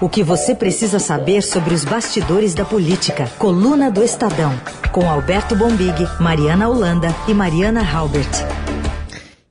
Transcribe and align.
O 0.00 0.08
que 0.08 0.22
você 0.22 0.54
precisa 0.54 0.98
saber 0.98 1.42
sobre 1.42 1.72
os 1.72 1.84
bastidores 1.84 2.54
da 2.54 2.64
política. 2.64 3.24
Coluna 3.38 3.90
do 3.90 4.02
Estadão. 4.02 4.50
Com 4.92 5.08
Alberto 5.08 5.54
Bombig, 5.56 5.94
Mariana 6.20 6.68
Holanda 6.68 7.08
e 7.28 7.34
Mariana 7.34 7.80
Halbert. 7.80 8.28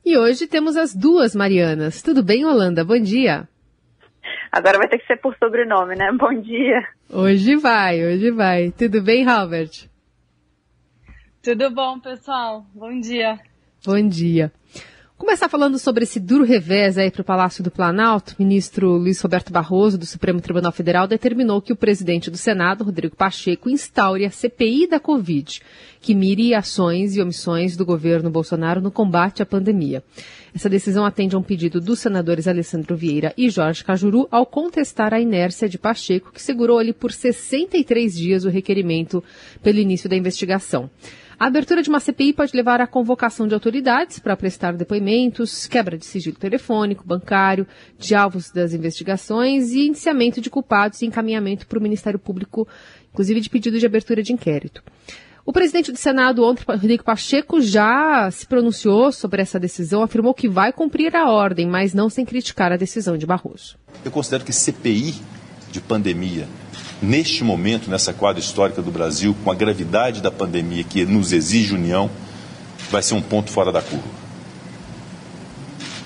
E 0.05 0.17
hoje 0.17 0.45
temos 0.45 0.75
as 0.75 0.93
duas 0.93 1.33
Marianas. 1.33 2.01
Tudo 2.01 2.21
bem, 2.21 2.45
Holanda? 2.45 2.83
Bom 2.83 2.99
dia. 2.99 3.47
Agora 4.51 4.77
vai 4.77 4.87
ter 4.87 4.99
que 4.99 5.07
ser 5.07 5.17
por 5.17 5.35
sobrenome, 5.37 5.95
né? 5.95 6.11
Bom 6.11 6.33
dia. 6.41 6.87
Hoje 7.09 7.55
vai, 7.55 8.05
hoje 8.05 8.29
vai. 8.31 8.71
Tudo 8.71 9.01
bem, 9.01 9.25
Halbert? 9.27 9.87
Tudo 11.41 11.71
bom, 11.71 11.99
pessoal? 11.99 12.65
Bom 12.73 12.99
dia. 12.99 13.39
Bom 13.85 14.07
dia. 14.07 14.51
Começar 15.15 15.47
falando 15.47 15.77
sobre 15.77 16.03
esse 16.03 16.19
duro 16.19 16.43
revés 16.43 16.97
aí 16.97 17.11
para 17.11 17.21
o 17.21 17.25
Palácio 17.25 17.63
do 17.63 17.69
Planalto, 17.69 18.33
o 18.33 18.43
ministro 18.43 18.97
Luiz 18.97 19.21
Roberto 19.21 19.53
Barroso, 19.53 19.97
do 19.97 20.07
Supremo 20.07 20.41
Tribunal 20.41 20.71
Federal, 20.71 21.07
determinou 21.07 21.61
que 21.61 21.71
o 21.71 21.75
presidente 21.75 22.31
do 22.31 22.35
Senado, 22.35 22.83
Rodrigo 22.83 23.15
Pacheco, 23.15 23.69
instaure 23.69 24.25
a 24.25 24.31
CPI 24.31 24.87
da 24.87 24.99
Covid, 24.99 25.61
que 26.01 26.15
mire 26.15 26.55
ações 26.55 27.15
e 27.15 27.21
omissões 27.21 27.77
do 27.77 27.85
governo 27.85 28.31
Bolsonaro 28.31 28.81
no 28.81 28.91
combate 28.91 29.43
à 29.43 29.45
pandemia. 29.45 30.03
Essa 30.53 30.67
decisão 30.67 31.05
atende 31.05 31.35
a 31.35 31.39
um 31.39 31.43
pedido 31.43 31.79
dos 31.79 31.99
senadores 31.99 32.47
Alessandro 32.47 32.97
Vieira 32.97 33.33
e 33.37 33.49
Jorge 33.49 33.83
Cajuru 33.83 34.27
ao 34.31 34.47
contestar 34.47 35.13
a 35.13 35.21
inércia 35.21 35.69
de 35.69 35.77
Pacheco, 35.77 36.31
que 36.33 36.41
segurou 36.41 36.79
ali 36.79 36.91
por 36.91 37.11
63 37.11 38.13
dias 38.15 38.45
o 38.45 38.49
requerimento 38.49 39.23
pelo 39.61 39.77
início 39.79 40.09
da 40.09 40.15
investigação. 40.15 40.89
A 41.43 41.47
abertura 41.47 41.83
de 41.83 41.89
uma 41.89 41.99
CPI 41.99 42.31
pode 42.31 42.55
levar 42.55 42.79
à 42.79 42.87
convocação 42.87 43.45
de 43.45 43.53
autoridades 43.53 44.17
para 44.17 44.37
prestar 44.37 44.71
depoimentos, 44.77 45.67
quebra 45.67 45.97
de 45.97 46.05
sigilo 46.05 46.37
telefônico, 46.37 47.05
bancário, 47.05 47.67
de 47.99 48.15
alvos 48.15 48.49
das 48.49 48.73
investigações 48.73 49.71
e 49.71 49.87
indiciamento 49.87 50.39
de 50.39 50.49
culpados 50.49 51.01
e 51.01 51.05
encaminhamento 51.05 51.67
para 51.67 51.77
o 51.77 51.81
Ministério 51.81 52.17
Público, 52.17 52.65
inclusive 53.11 53.41
de 53.41 53.49
pedido 53.49 53.77
de 53.77 53.85
abertura 53.85 54.23
de 54.23 54.31
inquérito. 54.31 54.81
O 55.45 55.51
presidente 55.51 55.91
do 55.91 55.97
Senado, 55.97 56.45
ontem, 56.45 56.63
Rodrigo 56.65 57.03
Pacheco, 57.03 57.59
já 57.59 58.31
se 58.31 58.47
pronunciou 58.47 59.11
sobre 59.11 59.41
essa 59.41 59.59
decisão, 59.59 60.01
afirmou 60.01 60.33
que 60.33 60.47
vai 60.47 60.71
cumprir 60.71 61.13
a 61.13 61.29
ordem, 61.29 61.67
mas 61.67 61.93
não 61.93 62.09
sem 62.09 62.23
criticar 62.23 62.71
a 62.71 62.77
decisão 62.77 63.17
de 63.17 63.25
Barroso. 63.25 63.77
Eu 64.05 64.11
considero 64.11 64.45
que 64.45 64.53
CPI 64.53 65.15
de 65.69 65.81
pandemia 65.81 66.47
neste 67.03 67.43
momento, 67.43 67.89
nessa 67.89 68.13
quadra 68.13 68.39
histórica 68.39 68.81
do 68.81 68.89
Brasil, 68.89 69.35
com 69.43 69.51
a 69.51 69.55
gravidade 69.55 70.21
da 70.21 70.31
pandemia 70.31 70.83
que 70.83 71.05
nos 71.05 71.33
exige 71.33 71.75
união, 71.75 72.09
vai 72.89 73.03
ser 73.03 73.13
um 73.13 73.21
ponto 73.21 73.51
fora 73.51 73.71
da 73.71 73.81
curva. 73.81 74.07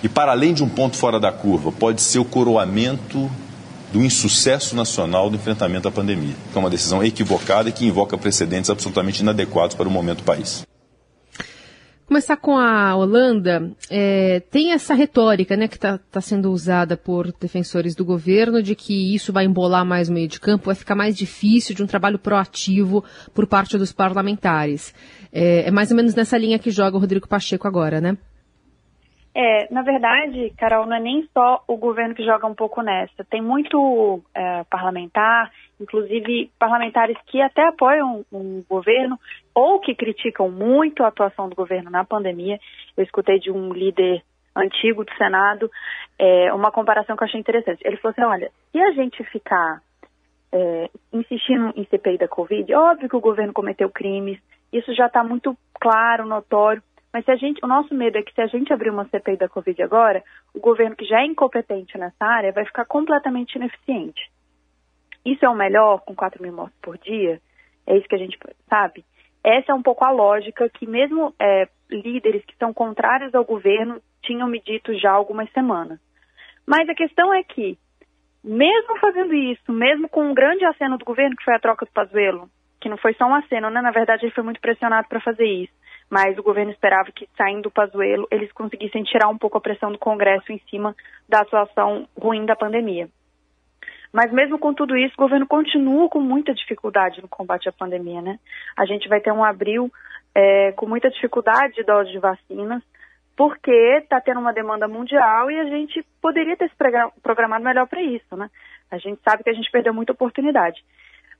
E 0.03 0.09
para 0.09 0.31
além 0.31 0.53
de 0.53 0.63
um 0.63 0.69
ponto 0.69 0.97
fora 0.97 1.19
da 1.19 1.31
curva, 1.31 1.71
pode 1.71 2.01
ser 2.01 2.19
o 2.19 2.25
coroamento 2.25 3.29
do 3.93 4.03
insucesso 4.03 4.75
nacional 4.75 5.29
do 5.29 5.35
enfrentamento 5.35 5.87
à 5.87 5.91
pandemia, 5.91 6.35
é 6.53 6.59
uma 6.59 6.69
decisão 6.69 7.03
equivocada 7.03 7.69
e 7.69 7.71
que 7.71 7.85
invoca 7.85 8.17
precedentes 8.17 8.69
absolutamente 8.69 9.21
inadequados 9.21 9.75
para 9.75 9.87
o 9.87 9.91
momento 9.91 10.17
do 10.17 10.23
país. 10.23 10.65
Começar 12.07 12.37
com 12.37 12.57
a 12.57 12.95
Holanda, 12.95 13.69
é, 13.91 14.39
tem 14.49 14.71
essa 14.71 14.93
retórica 14.93 15.57
né, 15.57 15.67
que 15.67 15.75
está 15.75 15.97
tá 15.97 16.21
sendo 16.21 16.49
usada 16.53 16.95
por 16.95 17.33
defensores 17.33 17.93
do 17.93 18.05
governo 18.05 18.63
de 18.63 18.75
que 18.75 19.13
isso 19.13 19.33
vai 19.33 19.43
embolar 19.43 19.85
mais 19.85 20.07
o 20.07 20.13
meio 20.13 20.29
de 20.29 20.39
campo, 20.39 20.67
vai 20.67 20.75
ficar 20.75 20.95
mais 20.95 21.17
difícil 21.17 21.75
de 21.75 21.83
um 21.83 21.85
trabalho 21.85 22.17
proativo 22.17 23.03
por 23.35 23.45
parte 23.45 23.77
dos 23.77 23.91
parlamentares. 23.91 24.95
É, 25.33 25.67
é 25.67 25.71
mais 25.71 25.91
ou 25.91 25.97
menos 25.97 26.15
nessa 26.15 26.37
linha 26.37 26.57
que 26.57 26.71
joga 26.71 26.95
o 26.95 26.99
Rodrigo 27.01 27.27
Pacheco 27.27 27.67
agora, 27.67 27.99
né? 27.99 28.17
É, 29.35 29.67
na 29.71 29.81
verdade, 29.81 30.53
Carol, 30.57 30.85
não 30.85 30.95
é 30.95 31.01
nem 31.01 31.27
só 31.33 31.61
o 31.67 31.75
governo 31.75 32.15
que 32.15 32.23
joga 32.23 32.47
um 32.47 32.55
pouco 32.55 32.81
nessa. 32.81 33.25
Tem 33.29 33.41
muito 33.41 34.23
é, 34.33 34.63
parlamentar, 34.63 35.51
inclusive 35.79 36.51
parlamentares 36.57 37.17
que 37.27 37.41
até 37.41 37.67
apoiam 37.67 38.25
o 38.31 38.63
governo 38.69 39.19
ou 39.53 39.79
que 39.79 39.95
criticam 39.95 40.49
muito 40.49 41.03
a 41.03 41.07
atuação 41.07 41.49
do 41.49 41.55
governo 41.55 41.89
na 41.89 42.03
pandemia. 42.03 42.59
Eu 42.95 43.03
escutei 43.03 43.39
de 43.39 43.51
um 43.51 43.71
líder 43.71 44.23
antigo 44.55 45.03
do 45.03 45.13
Senado 45.15 45.69
é, 46.19 46.51
uma 46.53 46.71
comparação 46.71 47.15
que 47.15 47.23
eu 47.23 47.27
achei 47.27 47.39
interessante. 47.39 47.81
Ele 47.85 47.97
falou 47.97 48.11
assim: 48.11 48.23
olha, 48.23 48.51
se 48.71 48.79
a 48.79 48.91
gente 48.91 49.23
ficar 49.25 49.81
é, 50.51 50.89
insistindo 51.13 51.73
em 51.75 51.85
CPI 51.85 52.17
da 52.17 52.27
Covid, 52.27 52.73
óbvio 52.73 53.09
que 53.09 53.15
o 53.15 53.21
governo 53.21 53.53
cometeu 53.53 53.89
crimes, 53.89 54.39
isso 54.73 54.93
já 54.93 55.07
está 55.07 55.23
muito 55.23 55.55
claro, 55.79 56.25
notório. 56.25 56.81
Mas 57.13 57.23
se 57.25 57.31
a 57.31 57.35
gente, 57.35 57.63
o 57.63 57.67
nosso 57.67 57.93
medo 57.93 58.17
é 58.17 58.21
que 58.21 58.33
se 58.33 58.41
a 58.41 58.47
gente 58.47 58.71
abrir 58.73 58.89
uma 58.89 59.05
CPI 59.05 59.37
da 59.37 59.49
Covid 59.49 59.81
agora, 59.81 60.23
o 60.53 60.59
governo 60.59 60.95
que 60.95 61.05
já 61.05 61.21
é 61.21 61.25
incompetente 61.25 61.97
nessa 61.97 62.25
área 62.25 62.51
vai 62.51 62.65
ficar 62.65 62.85
completamente 62.85 63.55
ineficiente. 63.55 64.29
Isso 65.31 65.45
é 65.45 65.49
o 65.49 65.55
melhor 65.55 66.01
com 66.05 66.15
4 66.15 66.41
mil 66.41 66.53
mortes 66.53 66.77
por 66.81 66.97
dia? 66.97 67.41
É 67.85 67.97
isso 67.97 68.07
que 68.07 68.15
a 68.15 68.19
gente 68.19 68.37
sabe? 68.69 69.03
Essa 69.43 69.71
é 69.71 69.75
um 69.75 69.81
pouco 69.81 70.05
a 70.05 70.11
lógica 70.11 70.69
que 70.69 70.87
mesmo 70.87 71.33
é, 71.39 71.67
líderes 71.89 72.43
que 72.45 72.55
são 72.57 72.73
contrários 72.73 73.33
ao 73.35 73.45
governo 73.45 74.01
tinham 74.21 74.47
me 74.47 74.61
dito 74.61 74.93
já 74.97 75.11
há 75.11 75.15
algumas 75.15 75.51
semanas. 75.51 75.99
Mas 76.65 76.87
a 76.89 76.95
questão 76.95 77.33
é 77.33 77.43
que, 77.43 77.77
mesmo 78.43 78.97
fazendo 78.99 79.33
isso, 79.33 79.71
mesmo 79.71 80.09
com 80.09 80.29
um 80.29 80.33
grande 80.33 80.65
aceno 80.65 80.97
do 80.97 81.05
governo, 81.05 81.35
que 81.35 81.43
foi 81.43 81.55
a 81.55 81.59
troca 81.59 81.85
do 81.85 81.91
Pazuello, 81.91 82.49
que 82.79 82.89
não 82.89 82.97
foi 82.97 83.13
só 83.13 83.25
um 83.25 83.35
aceno, 83.35 83.69
né? 83.69 83.81
Na 83.81 83.91
verdade, 83.91 84.25
ele 84.25 84.33
foi 84.33 84.43
muito 84.43 84.61
pressionado 84.61 85.07
para 85.07 85.21
fazer 85.21 85.45
isso 85.45 85.73
mas 86.09 86.37
o 86.37 86.43
governo 86.43 86.71
esperava 86.71 87.11
que, 87.11 87.27
saindo 87.37 87.63
do 87.63 87.71
Pazuello, 87.71 88.27
eles 88.31 88.51
conseguissem 88.53 89.03
tirar 89.03 89.27
um 89.27 89.37
pouco 89.37 89.57
a 89.57 89.61
pressão 89.61 89.91
do 89.91 89.97
Congresso 89.97 90.51
em 90.51 90.59
cima 90.69 90.95
da 91.27 91.43
situação 91.43 92.07
ruim 92.17 92.45
da 92.45 92.55
pandemia. 92.55 93.09
Mas 94.17 94.31
mesmo 94.31 94.57
com 94.57 94.73
tudo 94.73 94.97
isso, 94.97 95.13
o 95.13 95.21
governo 95.21 95.45
continua 95.45 96.09
com 96.09 96.19
muita 96.19 96.51
dificuldade 96.51 97.21
no 97.21 97.27
combate 97.27 97.69
à 97.69 97.71
pandemia, 97.71 98.19
né? 98.19 98.39
A 98.75 98.83
gente 98.83 99.07
vai 99.07 99.21
ter 99.21 99.31
um 99.31 99.43
abril 99.43 99.91
é, 100.33 100.71
com 100.71 100.87
muita 100.87 101.07
dificuldade 101.11 101.75
de 101.75 101.83
doses 101.83 102.11
de 102.11 102.17
vacinas, 102.17 102.81
porque 103.35 103.71
está 104.01 104.19
tendo 104.19 104.39
uma 104.39 104.51
demanda 104.51 104.87
mundial 104.87 105.51
e 105.51 105.59
a 105.59 105.65
gente 105.65 106.03
poderia 106.19 106.57
ter 106.57 106.67
se 106.67 106.75
programado 107.21 107.63
melhor 107.63 107.85
para 107.85 108.01
isso, 108.01 108.35
né? 108.35 108.49
A 108.89 108.97
gente 108.97 109.21
sabe 109.21 109.43
que 109.43 109.51
a 109.51 109.53
gente 109.53 109.69
perdeu 109.69 109.93
muita 109.93 110.13
oportunidade. 110.13 110.83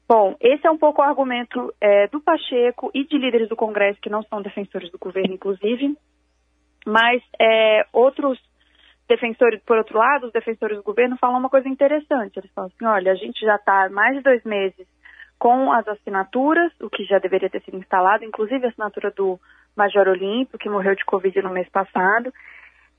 Bom, 0.08 0.36
esse 0.40 0.68
é 0.68 0.70
um 0.70 0.78
pouco 0.78 1.02
o 1.02 1.04
argumento 1.04 1.74
é, 1.82 2.06
do 2.10 2.22
Pacheco 2.22 2.92
e 2.94 3.04
de 3.06 3.18
líderes 3.18 3.50
do 3.50 3.56
Congresso 3.56 4.00
que 4.00 4.12
não 4.12 4.22
são 4.22 4.40
defensores 4.40 4.92
do 4.92 5.00
governo, 5.00 5.34
inclusive, 5.34 5.98
mas 6.86 7.24
é, 7.42 7.88
outros 7.92 8.40
defensores, 9.08 9.62
por 9.64 9.78
outro 9.78 9.98
lado, 9.98 10.28
os 10.28 10.34
defensores 10.34 10.78
do 10.78 10.84
governo 10.84 11.18
falam 11.18 11.40
uma 11.40 11.50
coisa 11.50 11.68
interessante. 11.68 12.38
Eles 12.38 12.52
falam 12.54 12.70
assim: 12.74 12.86
olha, 12.86 13.12
a 13.12 13.16
gente 13.16 13.40
já 13.40 13.56
está 13.56 13.90
mais 13.90 14.16
de 14.16 14.22
dois 14.22 14.44
meses 14.44 14.88
com 15.40 15.72
as 15.72 15.88
assinaturas, 15.88 16.72
o 16.82 16.90
que 16.90 17.04
já 17.06 17.20
deveria 17.20 17.50
ter 17.50 17.62
sido 17.62 17.78
instalado, 17.78 18.26
inclusive 18.26 18.66
a 18.66 18.70
assinatura 18.70 19.12
do 19.12 19.40
Major 19.76 20.08
Olímpio, 20.08 20.58
que 20.58 20.70
morreu 20.70 20.96
de 20.96 21.06
Covid 21.06 21.42
no 21.42 21.52
mês 21.52 21.70
passado. 21.70 22.34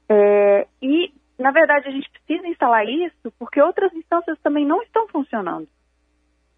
É, 0.09 0.67
e, 0.81 1.13
na 1.39 1.51
verdade, 1.51 1.89
a 1.89 1.91
gente 1.91 2.09
precisa 2.11 2.47
instalar 2.47 2.87
isso 2.89 3.33
porque 3.39 3.61
outras 3.61 3.93
instâncias 3.93 4.39
também 4.41 4.65
não 4.65 4.81
estão 4.83 5.09
funcionando. 5.09 5.69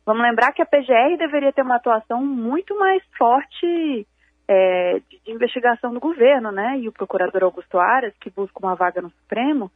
Vamos 0.04 0.22
lembrar 0.22 0.52
que 0.52 0.62
a 0.62 0.66
PGR 0.66 1.16
deveria 1.18 1.52
ter 1.52 1.62
uma 1.62 1.76
atuação 1.76 2.24
muito 2.24 2.78
mais 2.78 3.02
forte 3.16 4.06
é, 4.52 5.00
de, 5.08 5.20
de, 5.24 5.30
investigação 5.30 5.94
do 5.94 6.00
governo, 6.00 6.50
né? 6.50 6.76
E 6.80 6.88
o 6.88 6.92
procurador 6.92 7.44
Augusto 7.44 7.78
Aras, 7.78 8.12
que 8.20 8.28
busca 8.30 8.58
uma 8.58 8.74
vaga 8.74 9.00
no 9.00 9.10
Supremo, 9.10 9.70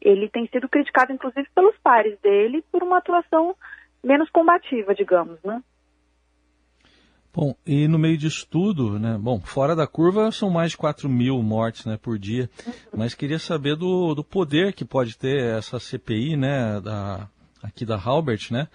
ele 0.00 0.28
tem 0.28 0.46
sido 0.46 0.68
criticado, 0.68 1.12
inclusive, 1.12 1.48
pelos 1.52 1.76
pares 1.78 2.16
dele 2.20 2.64
por 2.70 2.84
uma 2.84 2.98
atuação 2.98 3.56
menos 4.02 4.30
combativa, 4.30 4.94
digamos, 4.94 5.42
né? 5.42 5.60
Bom, 7.34 7.56
e 7.66 7.88
no 7.88 7.98
meio 7.98 8.16
disso 8.16 8.46
tudo, 8.48 8.96
né? 8.96 9.18
Bom, 9.18 9.40
fora 9.40 9.74
da 9.74 9.88
curva 9.88 10.30
são 10.30 10.50
mais 10.50 10.70
de 10.70 10.76
4 10.76 11.08
mil 11.08 11.42
mortes 11.42 11.84
né, 11.84 11.98
por 12.00 12.16
dia, 12.16 12.48
uhum. 12.64 12.72
mas 12.98 13.14
queria 13.14 13.40
saber 13.40 13.74
do, 13.74 14.14
do 14.14 14.22
poder 14.22 14.72
que 14.72 14.84
pode 14.84 15.18
ter 15.18 15.56
essa 15.56 15.80
CPI, 15.80 16.36
né, 16.36 16.80
da, 16.80 17.26
aqui 17.60 17.84
da 17.84 17.96
Halbert, 17.96 18.52
né? 18.52 18.68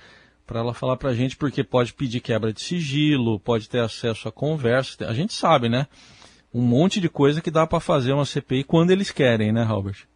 Para 0.47 0.61
ela 0.61 0.73
falar 0.73 0.95
para 0.95 1.09
a 1.09 1.13
gente, 1.13 1.35
porque 1.35 1.63
pode 1.63 1.93
pedir 1.93 2.21
quebra 2.21 2.53
de 2.53 2.61
sigilo, 2.61 3.39
pode 3.39 3.69
ter 3.69 3.81
acesso 3.81 4.29
a 4.29 4.31
conversa. 4.31 5.05
A 5.05 5.13
gente 5.13 5.33
sabe, 5.33 5.67
né? 5.67 5.85
Um 6.53 6.61
monte 6.61 7.01
de 7.01 7.09
coisa 7.09 7.41
que 7.41 7.51
dá 7.51 7.67
para 7.67 7.81
fazer 7.81 8.13
uma 8.13 8.25
CPI 8.25 8.63
quando 8.63 8.91
eles 8.91 9.11
querem, 9.11 9.51
né, 9.51 9.63
Robert? 9.63 10.07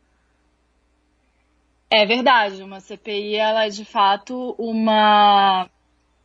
É 1.89 2.05
verdade. 2.05 2.63
Uma 2.63 2.79
CPI, 2.79 3.35
ela 3.35 3.65
é 3.65 3.69
de 3.69 3.83
fato 3.83 4.55
uma 4.57 5.69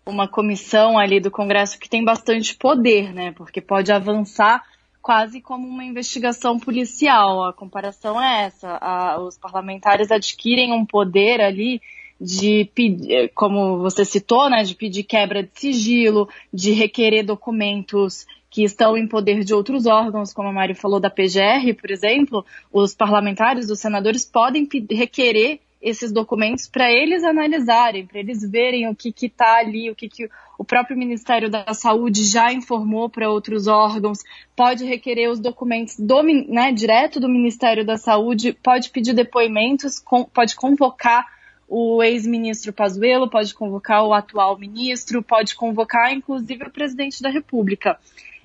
uma 0.06 0.28
comissão 0.28 0.96
ali 0.96 1.18
do 1.18 1.32
Congresso 1.32 1.80
que 1.80 1.88
tem 1.88 2.04
bastante 2.04 2.54
poder, 2.54 3.12
né? 3.12 3.32
Porque 3.32 3.60
pode 3.60 3.90
avançar 3.90 4.62
quase 5.02 5.40
como 5.40 5.66
uma 5.66 5.84
investigação 5.84 6.60
policial. 6.60 7.42
A 7.42 7.52
comparação 7.52 8.22
é 8.22 8.44
essa. 8.44 8.78
A, 8.80 9.20
os 9.20 9.36
parlamentares 9.36 10.12
adquirem 10.12 10.72
um 10.72 10.86
poder 10.86 11.40
ali 11.40 11.80
de 12.20 12.70
pedir, 12.74 13.30
como 13.34 13.78
você 13.78 14.04
citou, 14.04 14.48
né, 14.48 14.62
de 14.62 14.74
pedir 14.74 15.02
quebra 15.02 15.42
de 15.42 15.50
sigilo, 15.54 16.28
de 16.52 16.72
requerer 16.72 17.24
documentos 17.24 18.26
que 18.50 18.64
estão 18.64 18.96
em 18.96 19.06
poder 19.06 19.44
de 19.44 19.52
outros 19.52 19.84
órgãos, 19.84 20.32
como 20.32 20.48
a 20.48 20.52
Mari 20.52 20.74
falou 20.74 20.98
da 20.98 21.10
PGR, 21.10 21.74
por 21.78 21.90
exemplo, 21.90 22.44
os 22.72 22.94
parlamentares, 22.94 23.70
os 23.70 23.80
senadores 23.80 24.24
podem 24.24 24.66
requerer 24.90 25.60
esses 25.80 26.10
documentos 26.10 26.66
para 26.66 26.90
eles 26.90 27.22
analisarem, 27.22 28.06
para 28.06 28.18
eles 28.18 28.40
verem 28.50 28.88
o 28.88 28.94
que 28.96 29.14
está 29.26 29.58
ali, 29.58 29.90
o 29.90 29.94
que, 29.94 30.08
que 30.08 30.28
o 30.58 30.64
próprio 30.64 30.96
Ministério 30.96 31.50
da 31.50 31.74
Saúde 31.74 32.24
já 32.24 32.50
informou 32.52 33.10
para 33.10 33.30
outros 33.30 33.66
órgãos, 33.66 34.20
pode 34.56 34.84
requerer 34.84 35.30
os 35.30 35.38
documentos 35.38 35.98
do, 35.98 36.22
né, 36.22 36.72
direto 36.72 37.20
do 37.20 37.28
Ministério 37.28 37.84
da 37.84 37.98
Saúde, 37.98 38.52
pode 38.54 38.90
pedir 38.90 39.12
depoimentos, 39.12 39.98
com, 39.98 40.24
pode 40.24 40.56
convocar 40.56 41.35
o 41.68 42.02
ex-ministro 42.02 42.72
Pazuello, 42.72 43.28
pode 43.28 43.54
convocar 43.54 44.04
o 44.04 44.12
atual 44.12 44.58
ministro, 44.58 45.22
pode 45.22 45.54
convocar 45.54 46.12
inclusive 46.12 46.64
o 46.64 46.70
presidente 46.70 47.22
da 47.22 47.28
República. 47.28 47.98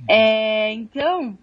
É, 0.07 0.73
então, 0.73 1.37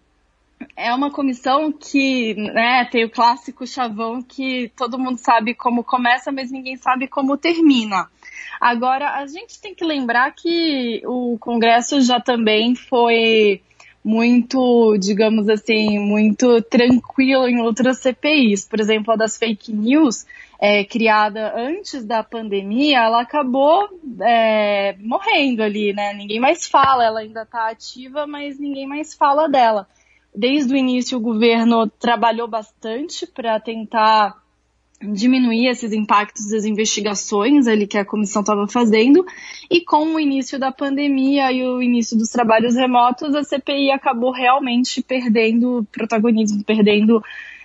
é 0.77 0.93
uma 0.93 1.11
comissão 1.11 1.73
que 1.73 2.35
né, 2.35 2.85
tem 2.91 3.05
o 3.05 3.11
clássico 3.11 3.67
chavão 3.67 4.23
que 4.23 4.73
todo 4.77 4.99
mundo 4.99 5.19
sabe 5.19 5.55
como 5.55 5.85
começa, 5.85 6.33
mas 6.33 6.51
ninguém 6.51 6.77
sabe 6.77 7.07
como 7.07 7.37
termina. 7.37 8.09
Agora, 8.61 9.15
a 9.15 9.27
gente 9.27 9.61
tem 9.61 9.75
que 9.75 9.85
lembrar 9.85 10.33
que 10.33 11.03
o 11.07 11.39
Congresso 11.39 12.01
já 12.01 12.21
também 12.21 12.75
foi 12.75 13.63
muito, 14.05 14.97
digamos 14.99 15.49
assim, 15.49 15.99
muito 15.99 16.63
tranquilo 16.63 17.49
em 17.49 17.61
outras 17.61 17.99
CPIs. 17.99 18.67
Por 18.67 18.81
exemplo, 18.81 19.13
a 19.13 19.17
das 19.17 19.37
fake 19.37 19.73
news, 19.73 20.27
é, 20.61 20.85
criada 20.85 21.53
antes 21.57 22.05
da 22.05 22.23
pandemia, 22.23 22.99
ela 22.99 23.21
acabou 23.21 23.89
é, 24.21 24.97
morrendo 25.01 25.63
ali, 25.63 25.93
né? 25.93 26.13
Ninguém 26.15 26.41
mais 26.41 26.67
fala, 26.67 27.05
ela 27.05 27.21
ainda 27.21 27.43
está 27.43 27.71
ativa, 27.71 28.27
mas 28.27 28.59
ninguém 28.59 28.87
mais 28.87 29.15
fala 29.15 29.49
dela. 29.49 29.87
Desde 30.35 30.73
o 30.73 30.77
início, 30.77 31.19
o 31.19 31.21
governo 31.21 31.89
trabalhou 31.89 32.47
bastante 32.47 33.27
para 33.27 33.59
tentar 33.59 34.37
diminuir 35.01 35.69
esses 35.69 35.93
impactos 35.93 36.51
das 36.51 36.65
investigações 36.65 37.67
ali 37.69 37.87
que 37.87 37.97
a 37.97 38.05
comissão 38.05 38.43
estava 38.43 38.67
fazendo 38.67 39.25
e 39.71 39.81
com 39.81 40.15
o 40.15 40.21
início 40.21 40.59
da 40.59 40.73
pandemia 40.73 41.53
e 41.53 41.65
o 41.65 41.81
início 41.81 42.19
dos 42.19 42.29
trabalhos 42.29 42.75
remotos 42.75 43.35
a 43.35 43.45
CPI 43.45 43.93
acabou 43.93 44.33
realmente 44.33 45.01
perdendo 45.01 45.87
protagonismo, 45.93 46.65
perdendo 46.65 47.23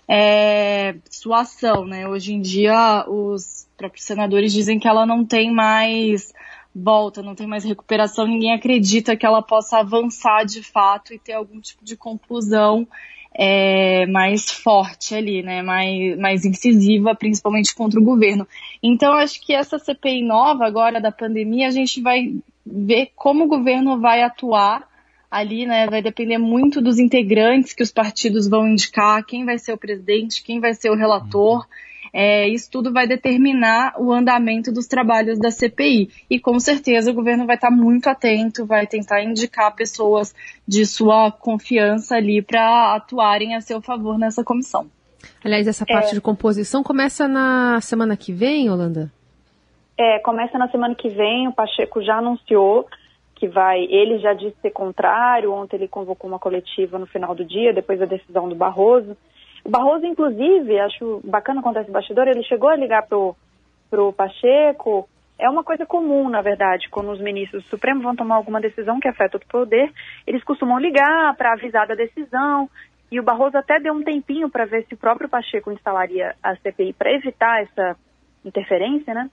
é, 0.07 0.95
sua 1.09 1.41
ação, 1.41 1.85
né? 1.85 2.07
Hoje 2.07 2.33
em 2.33 2.41
dia 2.41 3.05
os 3.07 3.67
próprios 3.75 4.05
senadores 4.05 4.53
dizem 4.53 4.77
que 4.77 4.87
ela 4.87 5.05
não 5.05 5.25
tem 5.25 5.51
mais 5.51 6.31
volta, 6.75 7.21
não 7.21 7.35
tem 7.35 7.47
mais 7.47 7.63
recuperação, 7.63 8.27
ninguém 8.27 8.53
acredita 8.53 9.15
que 9.15 9.25
ela 9.25 9.41
possa 9.41 9.79
avançar 9.79 10.43
de 10.43 10.61
fato 10.63 11.13
e 11.13 11.19
ter 11.19 11.33
algum 11.33 11.59
tipo 11.59 11.83
de 11.83 11.95
conclusão 11.95 12.87
é, 13.35 14.05
mais 14.07 14.51
forte 14.51 15.15
ali, 15.15 15.41
né, 15.41 15.61
mais, 15.61 16.17
mais 16.17 16.45
incisiva, 16.45 17.15
principalmente 17.15 17.73
contra 17.73 17.99
o 17.99 18.03
governo. 18.03 18.47
Então, 18.81 19.13
acho 19.13 19.41
que 19.41 19.53
essa 19.53 19.79
CPI 19.79 20.23
nova 20.23 20.65
agora 20.65 21.01
da 21.01 21.11
pandemia, 21.11 21.67
a 21.67 21.71
gente 21.71 22.01
vai 22.01 22.35
ver 22.65 23.11
como 23.15 23.45
o 23.45 23.47
governo 23.47 23.99
vai 23.99 24.21
atuar 24.21 24.87
ali, 25.29 25.65
né, 25.65 25.87
vai 25.87 26.01
depender 26.01 26.37
muito 26.37 26.81
dos 26.81 26.99
integrantes 26.99 27.73
que 27.73 27.81
os 27.81 27.91
partidos 27.91 28.47
vão 28.47 28.67
indicar, 28.67 29.25
quem 29.25 29.45
vai 29.45 29.57
ser 29.57 29.73
o 29.73 29.77
presidente, 29.77 30.43
quem 30.43 30.59
vai 30.59 30.73
ser 30.73 30.91
o 30.91 30.95
relator. 30.95 31.59
Uhum 31.59 31.92
é, 32.13 32.47
isso 32.47 32.69
tudo 32.69 32.93
vai 32.93 33.07
determinar 33.07 33.95
o 33.97 34.13
andamento 34.13 34.71
dos 34.71 34.85
trabalhos 34.85 35.39
da 35.39 35.49
CPI. 35.49 36.09
E 36.29 36.39
com 36.39 36.59
certeza 36.59 37.09
o 37.09 37.13
governo 37.13 37.47
vai 37.47 37.55
estar 37.55 37.71
muito 37.71 38.07
atento, 38.07 38.67
vai 38.67 38.85
tentar 38.85 39.23
indicar 39.23 39.75
pessoas 39.75 40.35
de 40.67 40.85
sua 40.85 41.31
confiança 41.31 42.15
ali 42.15 42.41
para 42.41 42.95
atuarem 42.95 43.55
a 43.55 43.61
seu 43.61 43.81
favor 43.81 44.19
nessa 44.19 44.43
comissão. 44.43 44.87
Aliás, 45.43 45.67
essa 45.67 45.85
parte 45.85 46.11
é, 46.11 46.13
de 46.13 46.21
composição 46.21 46.83
começa 46.83 47.27
na 47.27 47.81
semana 47.81 48.15
que 48.15 48.31
vem, 48.31 48.69
Holanda? 48.69 49.11
É, 49.97 50.19
começa 50.19 50.57
na 50.57 50.69
semana 50.69 50.93
que 50.93 51.09
vem, 51.09 51.47
o 51.47 51.53
Pacheco 51.53 52.01
já 52.03 52.17
anunciou 52.17 52.87
que 53.35 53.47
vai, 53.47 53.83
ele 53.83 54.19
já 54.19 54.33
disse 54.33 54.55
ser 54.61 54.71
contrário, 54.71 55.51
ontem 55.51 55.75
ele 55.75 55.87
convocou 55.87 56.29
uma 56.29 56.39
coletiva 56.39 56.97
no 56.97 57.05
final 57.05 57.35
do 57.35 57.43
dia, 57.43 57.73
depois 57.73 57.99
da 57.99 58.05
decisão 58.05 58.47
do 58.47 58.55
Barroso, 58.55 59.17
o 59.63 59.69
Barroso, 59.69 60.05
inclusive, 60.05 60.79
acho 60.79 61.21
bacana 61.23 61.61
contar 61.61 61.81
esse 61.81 61.91
bastidor, 61.91 62.27
ele 62.27 62.43
chegou 62.43 62.69
a 62.69 62.75
ligar 62.75 63.07
pro, 63.07 63.35
pro 63.89 64.11
Pacheco. 64.11 65.07
É 65.39 65.49
uma 65.49 65.63
coisa 65.63 65.85
comum, 65.85 66.29
na 66.29 66.41
verdade, 66.41 66.89
quando 66.89 67.11
os 67.11 67.21
ministros 67.21 67.63
do 67.63 67.69
Supremo 67.69 68.01
vão 68.01 68.15
tomar 68.15 68.35
alguma 68.35 68.59
decisão 68.59 68.99
que 68.99 69.07
afeta 69.07 69.37
o 69.37 69.45
poder, 69.47 69.91
eles 70.27 70.43
costumam 70.43 70.77
ligar 70.79 71.35
para 71.35 71.53
avisar 71.53 71.87
da 71.87 71.95
decisão. 71.95 72.69
E 73.09 73.19
o 73.19 73.23
Barroso 73.23 73.57
até 73.57 73.79
deu 73.79 73.93
um 73.93 74.03
tempinho 74.03 74.49
para 74.49 74.65
ver 74.65 74.85
se 74.85 74.95
o 74.95 74.97
próprio 74.97 75.29
Pacheco 75.29 75.71
instalaria 75.71 76.35
a 76.41 76.55
CPI 76.55 76.93
para 76.93 77.13
evitar 77.13 77.61
essa 77.61 77.95
interferência, 78.43 79.13
né? 79.13 79.29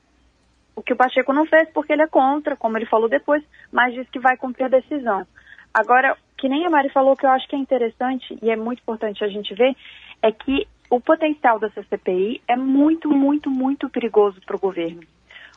O 0.76 0.82
que 0.82 0.92
o 0.92 0.96
Pacheco 0.96 1.32
não 1.32 1.44
fez 1.46 1.68
porque 1.70 1.92
ele 1.92 2.02
é 2.02 2.06
contra, 2.06 2.56
como 2.56 2.78
ele 2.78 2.86
falou 2.86 3.08
depois, 3.08 3.42
mas 3.72 3.94
disse 3.94 4.10
que 4.10 4.20
vai 4.20 4.36
cumprir 4.36 4.64
a 4.64 4.68
decisão. 4.68 5.26
Agora, 5.72 6.16
que 6.36 6.48
nem 6.48 6.66
a 6.66 6.70
Mari 6.70 6.88
falou, 6.90 7.16
que 7.16 7.24
eu 7.24 7.30
acho 7.30 7.46
que 7.48 7.54
é 7.54 7.58
interessante 7.58 8.38
e 8.42 8.50
é 8.50 8.56
muito 8.56 8.80
importante 8.80 9.22
a 9.22 9.28
gente 9.28 9.54
ver, 9.54 9.76
é 10.22 10.32
que 10.32 10.66
o 10.90 11.00
potencial 11.00 11.58
dessa 11.58 11.82
CPI 11.84 12.42
é 12.48 12.56
muito, 12.56 13.08
muito, 13.08 13.50
muito 13.50 13.88
perigoso 13.88 14.40
para 14.44 14.56
o 14.56 14.60
governo. 14.60 15.02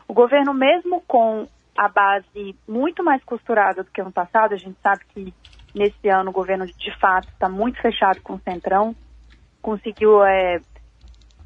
O 0.08 0.14
governo, 0.14 0.54
mesmo 0.54 1.02
com 1.08 1.48
a 1.76 1.88
base 1.88 2.56
muito 2.68 3.04
mais 3.04 3.24
costurada 3.24 3.84
do 3.84 3.90
que 3.90 4.02
ano 4.02 4.12
passado, 4.12 4.54
a 4.54 4.58
gente 4.58 4.78
sabe 4.82 5.02
que 5.10 5.34
nesse 5.74 6.08
ano 6.08 6.30
o 6.30 6.34
governo 6.34 6.66
de 6.68 7.00
fato 7.00 7.28
está 7.30 7.50
muito 7.50 7.82
fechado 7.82 8.22
com 8.22 8.34
o 8.34 8.42
Centrão, 8.42 8.96
conseguiu, 9.62 10.24
é, 10.24 10.60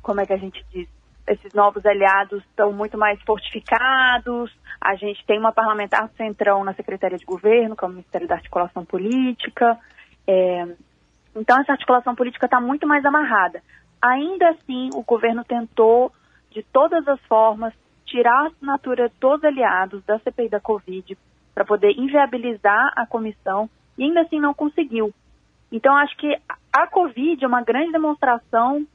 como 0.02 0.20
é 0.20 0.26
que 0.26 0.34
a 0.34 0.38
gente 0.38 0.64
diz, 0.72 0.90
esses 1.28 1.54
novos 1.54 1.86
aliados 1.86 2.44
estão 2.44 2.74
muito 2.74 2.98
mais 2.98 3.22
fortificados, 3.22 4.52
a 4.82 4.96
gente 4.96 5.26
tem 5.26 5.40
uma 5.40 5.52
parlamentar 5.52 6.08
do 6.08 6.16
Centrão 6.16 6.64
na 6.64 6.74
Secretaria 6.74 7.18
de 7.18 7.26
Governo, 7.26 7.76
que 7.76 7.86
é 7.86 7.88
o 7.88 7.92
Ministério 7.92 8.28
da 8.28 8.36
Articulação 8.36 8.84
Política, 8.84 9.78
é, 10.28 10.68
então, 11.40 11.60
essa 11.60 11.74
articulação 11.74 12.16
política 12.16 12.46
está 12.46 12.60
muito 12.60 12.88
mais 12.88 13.06
amarrada. 13.06 13.62
Ainda 14.02 14.50
assim, 14.50 14.90
o 14.94 15.04
governo 15.04 15.44
tentou, 15.44 16.12
de 16.52 16.64
todas 16.64 17.08
as 17.08 17.20
formas, 17.22 17.74
tirar 18.06 18.44
a 18.44 18.48
assinatura 18.48 19.12
dos 19.20 19.44
aliados 19.44 20.04
da 20.06 20.18
CPI 20.20 20.50
da 20.50 20.60
Covid 20.60 21.18
para 21.54 21.66
poder 21.66 21.92
inviabilizar 21.98 22.94
a 22.96 23.06
comissão 23.06 23.70
e 23.98 24.04
ainda 24.04 24.22
assim 24.22 24.40
não 24.40 24.54
conseguiu. 24.54 25.14
Então, 25.72 25.96
acho 25.96 26.16
que 26.18 26.36
a 26.72 26.88
Covid 26.88 27.44
é 27.44 27.48
uma 27.48 27.62
grande 27.62 27.92
demonstração 27.92 28.86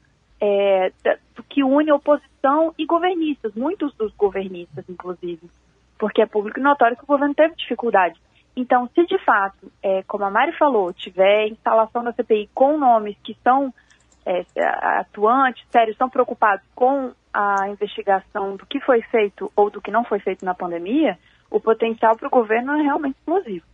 é, 0.41 0.91
do 1.35 1.43
que 1.43 1.63
une 1.63 1.91
oposição 1.91 2.73
e 2.77 2.85
governistas, 2.85 3.53
muitos 3.53 3.93
dos 3.95 4.13
governistas, 4.15 4.83
inclusive, 4.89 5.49
porque 5.97 6.21
é 6.21 6.25
público 6.25 6.59
e 6.59 6.63
notório 6.63 6.97
que 6.97 7.03
o 7.03 7.07
governo 7.07 7.35
teve 7.35 7.55
dificuldade 7.55 8.19
então, 8.55 8.89
se 8.93 9.05
de 9.05 9.17
fato, 9.25 9.71
é, 9.81 10.03
como 10.03 10.23
a 10.23 10.29
Mari 10.29 10.51
falou, 10.57 10.93
tiver 10.93 11.47
instalação 11.47 12.03
da 12.03 12.13
CPI 12.13 12.49
com 12.53 12.77
nomes 12.77 13.17
que 13.23 13.35
são 13.43 13.73
é, 14.25 14.45
atuantes, 14.99 15.65
sérios, 15.71 15.93
estão 15.93 16.09
preocupados 16.09 16.65
com 16.75 17.11
a 17.33 17.67
investigação 17.67 18.55
do 18.55 18.65
que 18.65 18.79
foi 18.79 19.01
feito 19.01 19.51
ou 19.55 19.69
do 19.69 19.81
que 19.81 19.91
não 19.91 20.03
foi 20.03 20.19
feito 20.19 20.45
na 20.45 20.53
pandemia, 20.53 21.17
o 21.49 21.59
potencial 21.59 22.15
para 22.15 22.27
o 22.27 22.31
governo 22.31 22.73
é 22.73 22.83
realmente 22.83 23.15
explosivo. 23.17 23.65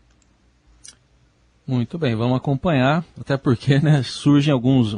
Muito 1.68 1.98
bem, 1.98 2.16
vamos 2.16 2.38
acompanhar, 2.38 3.04
até 3.20 3.38
porque 3.38 3.80
né, 3.80 4.02
surgem 4.02 4.54
alguns, 4.54 4.94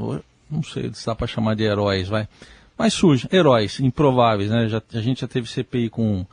não 0.50 0.64
sei 0.64 0.94
se 0.94 1.06
dá 1.06 1.16
para 1.16 1.28
chamar 1.28 1.56
de 1.56 1.64
heróis, 1.64 2.08
vai, 2.08 2.28
mas 2.78 2.94
surgem 2.94 3.30
heróis 3.34 3.80
improváveis, 3.80 4.50
né? 4.50 4.68
Já, 4.68 4.82
a 4.94 5.02
gente 5.02 5.22
já 5.22 5.28
teve 5.28 5.48
CPI 5.48 5.90
com 5.90 6.26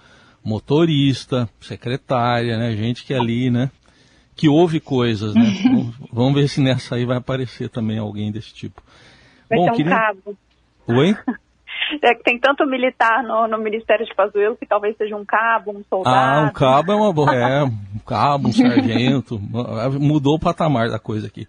motorista, 0.48 1.48
secretária, 1.60 2.56
né? 2.56 2.74
Gente 2.74 3.04
que 3.04 3.12
é 3.12 3.18
ali, 3.18 3.50
né? 3.50 3.70
Que 4.34 4.48
ouve 4.48 4.80
coisas, 4.80 5.34
né? 5.34 5.44
Vamos 6.12 6.34
ver 6.34 6.48
se 6.48 6.60
nessa 6.60 6.94
aí 6.94 7.04
vai 7.04 7.18
aparecer 7.18 7.68
também 7.68 7.98
alguém 7.98 8.32
desse 8.32 8.54
tipo. 8.54 8.82
Vai 9.48 9.58
Bom, 9.58 9.64
ser 9.64 9.70
um 9.70 9.74
queria... 9.74 9.96
cabo. 9.96 10.36
Oi? 10.86 11.16
É 12.02 12.14
que 12.14 12.22
tem 12.22 12.38
tanto 12.38 12.66
militar 12.66 13.22
no, 13.22 13.48
no 13.48 13.56
Ministério 13.56 14.04
de 14.04 14.14
Pazuello 14.14 14.56
que 14.56 14.66
talvez 14.66 14.94
seja 14.98 15.16
um 15.16 15.24
cabo, 15.24 15.70
um 15.70 15.82
soldado. 15.88 16.46
Ah, 16.46 16.50
um 16.50 16.52
cabo 16.52 16.92
é 16.92 16.94
uma 16.94 17.12
boa. 17.12 17.34
É, 17.34 17.64
um 17.64 17.98
cabo, 18.06 18.48
um 18.48 18.52
sargento. 18.52 19.40
mudou 19.98 20.34
o 20.34 20.38
patamar 20.38 20.90
da 20.90 20.98
coisa 20.98 21.28
aqui. 21.28 21.48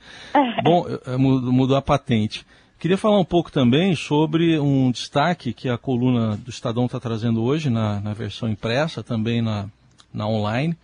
Bom, 0.63 0.86
é, 1.06 1.18
mudou 1.18 1.75
a 1.75 1.82
patente. 1.82 2.46
Queria 2.79 2.98
falar 2.98 3.19
um 3.19 3.25
pouco 3.25 3.51
também 3.51 3.93
sobre 3.93 4.57
um 4.57 4.89
destaque 4.89 5.51
que 5.51 5.67
a 5.67 5.77
coluna 5.77 6.38
do 6.38 6.50
Estadão 6.50 6.86
está 6.86 6.98
trazendo 6.98 7.43
hoje 7.43 7.69
na, 7.69 8.00
na, 8.00 8.13
versão 8.13 8.48
impressa, 8.48 9.03
também 9.03 9.41
na, 9.41 9.67
na 10.13 10.25
online, 10.25 10.77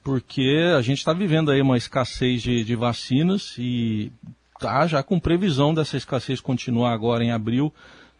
porque 0.00 0.72
a 0.78 0.80
gente 0.80 0.98
está 0.98 1.12
vivendo 1.12 1.50
aí 1.50 1.60
uma 1.60 1.76
escassez 1.76 2.40
de, 2.40 2.62
de 2.62 2.76
vacinas 2.76 3.56
e 3.58 4.12
tá 4.60 4.86
já 4.86 5.02
com 5.02 5.18
previsão 5.18 5.74
dessa 5.74 5.96
escassez 5.96 6.40
continuar 6.40 6.92
agora 6.92 7.24
em 7.24 7.32
abril. 7.32 7.74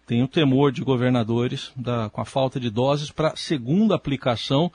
Tem 0.09 0.25
o 0.25 0.29
temor 0.29 0.73
de 0.73 0.83
governadores 0.83 1.71
da, 1.77 2.11
com 2.11 2.21
a 2.21 2.25
falta 2.25 2.59
de 2.59 2.69
doses 2.69 3.13
para 3.13 3.37
segunda 3.37 3.95
aplicação 3.95 4.73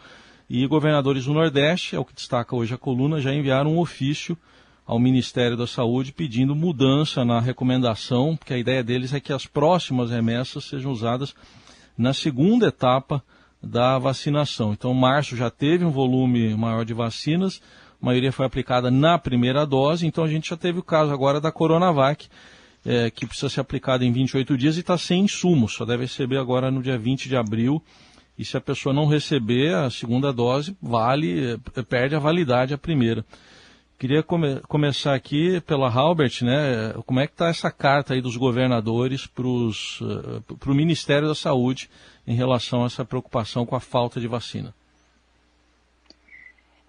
e 0.50 0.65
governadores 0.65 1.25
do 1.25 1.33
Nordeste, 1.33 1.97
é 1.97 2.00
o 2.00 2.05
que 2.05 2.15
destaca 2.15 2.55
hoje 2.55 2.74
a 2.74 2.77
coluna, 2.77 3.19
já 3.19 3.33
enviaram 3.33 3.74
um 3.74 3.79
ofício 3.79 4.38
ao 4.86 5.00
Ministério 5.00 5.58
da 5.58 5.65
Saúde 5.65 6.12
pedindo 6.12 6.56
mudança 6.56 7.25
na 7.25 7.39
recomendação, 7.39 8.36
porque 8.36 8.54
a 8.54 8.58
ideia 8.58 8.84
deles 8.84 9.13
é 9.13 9.20
que 9.20 9.34
as 9.34 9.48
próximas 9.48 10.12
remessas 10.12 10.65
sejam 10.65 10.92
usadas 10.92 11.34
na 11.98 12.13
segunda 12.13 12.68
etapa 12.68 13.24
da 13.62 13.98
vacinação. 13.98 14.74
Então, 14.74 14.94
março 14.94 15.36
já 15.36 15.50
teve 15.50 15.84
um 15.84 15.89
volume 15.89 16.54
maior 16.56 16.86
de 16.86 16.94
vacinas, 16.94 17.62
a 18.00 18.06
maioria 18.06 18.32
foi 18.32 18.46
aplicada 18.46 18.92
na 18.92 19.18
primeira 19.18 19.65
dose, 19.65 20.06
então 20.06 20.24
a 20.24 20.27
gente 20.27 20.50
já 20.50 20.58
teve 20.58 20.77
o 20.77 20.84
caso 20.84 21.12
agora 21.12 21.42
da 21.42 21.51
Coronavac, 21.51 22.27
é, 22.86 23.10
que 23.10 23.25
precisa 23.25 23.50
ser 23.50 23.62
aplicada 23.62 24.06
em 24.06 24.12
28 24.12 24.56
dias 24.56 24.77
e 24.77 24.82
está 24.82 24.96
sem 24.96 25.24
insumo, 25.24 25.68
só 25.68 25.84
deve 25.86 26.04
receber 26.04 26.38
agora 26.38 26.70
no 26.70 26.84
dia 26.84 26.98
20 26.98 27.27
de 27.27 27.36
abril. 27.36 27.82
E 28.38 28.44
se 28.44 28.58
a 28.58 28.62
pessoa 28.62 28.94
não 28.94 29.08
receber 29.08 29.74
a 29.74 29.89
segunda 29.89 30.32
dose, 30.32 30.77
vale, 30.82 31.54
é, 31.75 31.82
perde 31.82 32.15
a 32.15 32.20
validade 32.20 32.74
a 32.74 32.77
primeira. 32.77 33.25
Queria 33.98 34.22
come 34.22 34.60
começar 34.68 35.16
aqui 35.16 35.62
pela 35.62 35.90
Halbert, 35.90 36.44
né? 36.44 36.94
Como 37.06 37.20
é 37.20 37.28
que 37.28 37.34
está 37.34 37.48
essa 37.48 37.72
carta 37.72 38.14
aí 38.14 38.22
dos 38.22 38.36
governadores 38.36 39.25
para 39.25 39.48
uh, 39.48 40.44
o 40.66 40.74
Ministério 40.74 41.30
da 41.30 41.36
Saúde 41.36 41.90
em 42.28 42.36
relação 42.36 42.84
a 42.84 42.88
essa 42.88 43.06
preocupação 43.06 43.66
com 43.66 43.75
a 43.75 43.80
falta 43.80 44.20
de 44.20 44.28
vacina? 44.28 44.74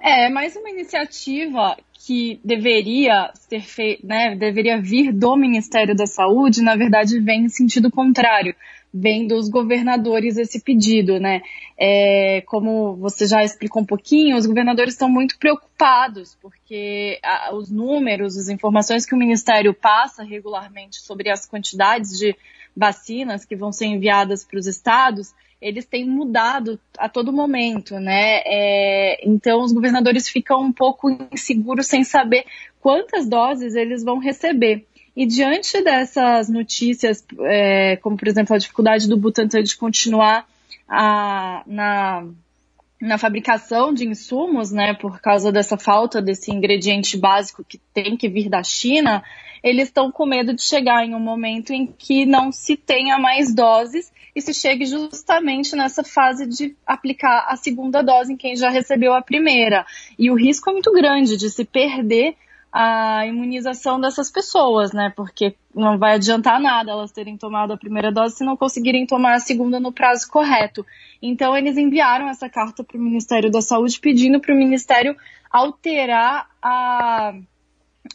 É, 0.01 0.29
mais 0.29 0.55
uma 0.57 0.69
iniciativa 0.69 1.77
que 1.95 2.41
deveria 2.45 3.31
ser 3.35 3.61
feita, 3.61 4.07
né, 4.07 4.37
deveria 4.37 4.81
vir 4.81 5.13
do 5.13 5.37
Ministério 5.37 5.97
da 5.97 6.07
Saúde, 6.07 6.63
na 6.63 6.77
verdade 6.77 7.19
vem 7.21 7.45
em 7.45 7.49
sentido 7.49 7.91
contrário 7.91 8.55
vem 8.93 9.27
dos 9.27 9.49
governadores 9.49 10.37
esse 10.37 10.61
pedido, 10.61 11.21
né? 11.21 11.43
É, 11.79 12.43
como 12.47 12.97
você 12.97 13.27
já 13.27 13.45
explicou 13.45 13.83
um 13.83 13.87
pouquinho, 13.87 14.37
os 14.37 14.47
governadores 14.47 14.95
estão 14.95 15.09
muito 15.09 15.39
preocupados, 15.39 16.37
porque 16.41 17.19
a, 17.23 17.55
os 17.55 17.71
números, 17.71 18.37
as 18.37 18.49
informações 18.49 19.05
que 19.05 19.15
o 19.15 19.19
Ministério 19.19 19.75
passa 19.75 20.23
regularmente 20.23 21.01
sobre 21.01 21.31
as 21.31 21.47
quantidades 21.47 22.19
de 22.19 22.35
vacinas 22.77 23.45
que 23.45 23.57
vão 23.57 23.73
ser 23.73 23.87
enviadas 23.87 24.45
para 24.45 24.59
os 24.59 24.67
estados, 24.67 25.35
eles 25.61 25.87
têm 25.87 26.07
mudado 26.07 26.79
a 26.99 27.09
todo 27.09 27.33
momento, 27.33 27.99
né? 27.99 28.43
É, 28.45 29.27
então 29.27 29.63
os 29.63 29.73
governadores 29.73 30.29
ficam 30.29 30.61
um 30.61 30.73
pouco 30.73 31.11
inseguros 31.33 31.87
sem 31.87 32.05
saber 32.05 32.45
quantas 32.81 33.29
doses 33.29 33.75
eles 33.75 34.05
vão 34.05 34.19
receber. 34.19 34.87
E 35.17 35.25
diante 35.25 35.83
dessas 35.83 36.51
notícias, 36.51 37.25
é, 37.41 37.97
como 37.97 38.19
por 38.19 38.29
exemplo 38.29 38.55
a 38.55 38.59
dificuldade 38.59 39.09
do 39.09 39.17
Butantan 39.17 39.63
de 39.63 39.75
continuar 39.75 40.47
a, 40.87 41.63
na, 41.67 42.27
na 43.01 43.17
fabricação 43.17 43.95
de 43.95 44.07
insumos, 44.07 44.71
né, 44.71 44.93
por 44.93 45.19
causa 45.21 45.51
dessa 45.51 45.79
falta 45.79 46.21
desse 46.21 46.53
ingrediente 46.53 47.17
básico 47.17 47.65
que 47.65 47.79
tem 47.95 48.15
que 48.15 48.29
vir 48.29 48.51
da 48.51 48.63
China, 48.63 49.25
eles 49.63 49.89
estão 49.89 50.13
com 50.13 50.27
medo 50.27 50.55
de 50.55 50.63
chegar 50.63 51.05
em 51.05 51.15
um 51.15 51.21
momento 51.21 51.73
em 51.73 51.87
que 51.87 52.27
não 52.27 52.53
se 52.53 52.77
tenha 52.77 53.19
mais 53.19 53.55
doses 53.55 54.13
e 54.35 54.41
se 54.43 54.53
chegue 54.53 54.85
justamente 54.85 55.75
nessa 55.75 56.05
fase 56.05 56.47
de 56.47 56.77
aplicar 56.87 57.47
a 57.49 57.57
segunda 57.57 58.03
dose 58.03 58.35
em 58.35 58.37
quem 58.37 58.55
já 58.55 58.69
recebeu 58.69 59.15
a 59.15 59.23
primeira. 59.23 59.87
E 60.19 60.31
o 60.31 60.35
risco 60.35 60.69
é 60.69 60.75
muito 60.75 60.93
grande 60.93 61.39
de 61.39 61.49
se 61.49 61.65
perder 61.65 62.37
a 62.79 63.27
imunização 63.27 63.99
dessas 63.99 64.31
pessoas, 64.31 64.93
né? 64.93 65.11
Porque 65.17 65.55
não 65.75 65.97
vai 65.97 66.17
adiantar 66.17 66.61
nada 66.61 66.91
elas 66.91 67.11
terem 67.11 67.35
tomado 67.39 67.73
a 67.73 67.77
primeira 67.79 68.13
dose 68.13 68.37
se 68.37 68.45
não 68.45 68.55
conseguirem 68.55 69.07
tomar 69.07 69.33
a 69.33 69.41
segunda 69.41 69.81
no 69.81 69.91
prazo 69.91 70.29
correto. 70.31 70.85
Então, 71.23 71.57
eles 71.57 71.79
enviaram 71.79 72.29
essa 72.29 72.51
carta 72.51 72.85
para 72.85 72.99
o 72.99 73.01
Ministério 73.01 73.51
da 73.51 73.63
Saúde 73.63 73.99
pedindo 73.99 74.41
para 74.41 74.55
o 74.55 74.59
Ministério 74.59 75.17
alterar 75.51 76.51
a, 76.61 77.33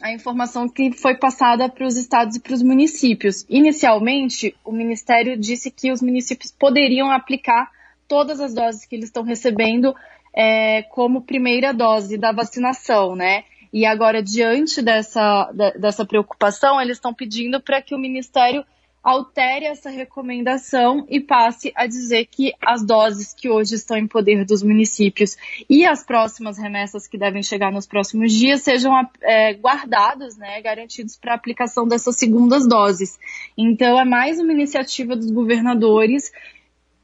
a 0.00 0.12
informação 0.12 0.68
que 0.68 0.92
foi 0.92 1.16
passada 1.16 1.68
para 1.68 1.84
os 1.84 1.96
estados 1.96 2.36
e 2.36 2.40
para 2.40 2.54
os 2.54 2.62
municípios. 2.62 3.44
Inicialmente, 3.50 4.54
o 4.64 4.70
Ministério 4.70 5.36
disse 5.36 5.72
que 5.72 5.90
os 5.90 6.00
municípios 6.00 6.52
poderiam 6.52 7.10
aplicar 7.10 7.68
todas 8.06 8.38
as 8.38 8.54
doses 8.54 8.84
que 8.84 8.94
eles 8.94 9.06
estão 9.06 9.24
recebendo 9.24 9.92
é, 10.32 10.82
como 10.82 11.22
primeira 11.22 11.74
dose 11.74 12.16
da 12.16 12.30
vacinação, 12.30 13.16
né? 13.16 13.42
E 13.72 13.86
agora, 13.86 14.22
diante 14.22 14.82
dessa, 14.82 15.50
dessa 15.78 16.04
preocupação, 16.04 16.80
eles 16.80 16.98
estão 16.98 17.14
pedindo 17.14 17.60
para 17.60 17.80
que 17.80 17.94
o 17.94 17.98
Ministério 17.98 18.64
altere 19.02 19.64
essa 19.64 19.90
recomendação 19.90 21.04
e 21.08 21.18
passe 21.18 21.72
a 21.74 21.86
dizer 21.86 22.26
que 22.26 22.52
as 22.64 22.84
doses 22.84 23.34
que 23.34 23.48
hoje 23.48 23.74
estão 23.74 23.96
em 23.96 24.06
poder 24.06 24.44
dos 24.44 24.62
municípios 24.62 25.36
e 25.68 25.84
as 25.84 26.04
próximas 26.04 26.56
remessas 26.56 27.08
que 27.08 27.18
devem 27.18 27.42
chegar 27.42 27.72
nos 27.72 27.84
próximos 27.84 28.32
dias 28.32 28.62
sejam 28.62 28.92
é, 29.20 29.54
guardados, 29.54 30.36
né, 30.36 30.60
garantidos 30.62 31.16
para 31.16 31.32
a 31.32 31.34
aplicação 31.34 31.88
dessas 31.88 32.16
segundas 32.16 32.68
doses. 32.68 33.18
Então, 33.58 33.98
é 33.98 34.04
mais 34.04 34.38
uma 34.38 34.52
iniciativa 34.52 35.16
dos 35.16 35.32
governadores 35.32 36.30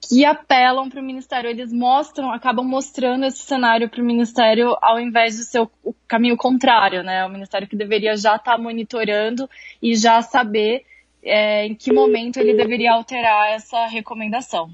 que 0.01 0.25
apelam 0.25 0.89
para 0.89 1.01
o 1.01 1.05
Ministério. 1.05 1.51
Eles 1.51 1.73
mostram, 1.73 2.33
acabam 2.33 2.65
mostrando 2.65 3.25
esse 3.25 3.39
cenário 3.39 3.89
para 3.89 4.03
o 4.03 4.05
Ministério 4.05 4.77
ao 4.81 5.01
invés 5.01 5.37
de 5.37 5.45
ser 5.45 5.61
o, 5.61 5.71
o, 5.83 5.95
caminho 6.07 6.37
contrário, 6.37 7.03
né? 7.03 7.25
O 7.25 7.31
Ministério 7.31 7.69
que 7.69 7.77
deveria 7.77 8.17
já 8.17 8.37
estar 8.37 8.57
tá 8.57 8.59
monitorando 8.59 9.49
e 9.83 9.95
já 9.95 10.23
saber 10.23 10.85
é, 11.23 11.67
em 11.67 11.75
que 11.75 11.93
momento 11.93 12.39
ele 12.39 12.55
deveria 12.55 12.93
alterar 12.93 13.51
essa 13.51 13.87
recomendação. 13.87 14.71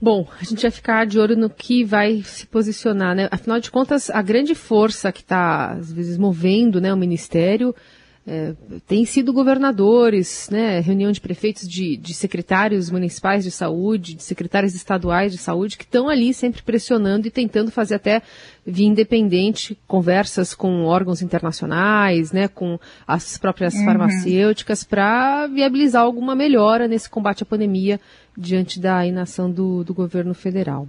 Bom, 0.00 0.28
a 0.38 0.44
gente 0.44 0.60
vai 0.60 0.70
ficar 0.70 1.06
de 1.06 1.18
olho 1.18 1.34
no 1.34 1.48
que 1.48 1.82
vai 1.82 2.20
se 2.22 2.46
posicionar, 2.46 3.14
né? 3.14 3.26
Afinal 3.30 3.58
de 3.58 3.70
contas, 3.70 4.10
a 4.10 4.20
grande 4.20 4.54
força 4.54 5.10
que 5.10 5.20
está, 5.20 5.70
às 5.70 5.90
vezes, 5.90 6.18
movendo 6.18 6.78
né, 6.78 6.92
o 6.92 6.96
Ministério 6.96 7.74
é, 8.26 8.54
tem 8.86 9.04
sido 9.04 9.34
governadores, 9.34 10.48
né, 10.50 10.80
reunião 10.80 11.12
de 11.12 11.20
prefeitos, 11.20 11.68
de, 11.68 11.94
de, 11.96 12.14
secretários 12.14 12.90
municipais 12.90 13.44
de 13.44 13.50
saúde, 13.50 14.14
de 14.14 14.22
secretários 14.22 14.74
estaduais 14.74 15.30
de 15.30 15.36
saúde, 15.36 15.76
que 15.76 15.84
estão 15.84 16.08
ali 16.08 16.32
sempre 16.32 16.62
pressionando 16.62 17.28
e 17.28 17.30
tentando 17.30 17.70
fazer 17.70 17.96
até 17.96 18.22
via 18.66 18.86
independente 18.86 19.76
conversas 19.86 20.54
com 20.54 20.84
órgãos 20.84 21.20
internacionais, 21.20 22.32
né, 22.32 22.48
com 22.48 22.78
as 23.06 23.36
próprias 23.36 23.74
uhum. 23.74 23.84
farmacêuticas, 23.84 24.84
para 24.84 25.46
viabilizar 25.46 26.02
alguma 26.02 26.34
melhora 26.34 26.88
nesse 26.88 27.10
combate 27.10 27.42
à 27.42 27.46
pandemia 27.46 28.00
diante 28.34 28.80
da 28.80 29.06
inação 29.06 29.50
do, 29.50 29.84
do 29.84 29.92
governo 29.92 30.32
federal. 30.32 30.88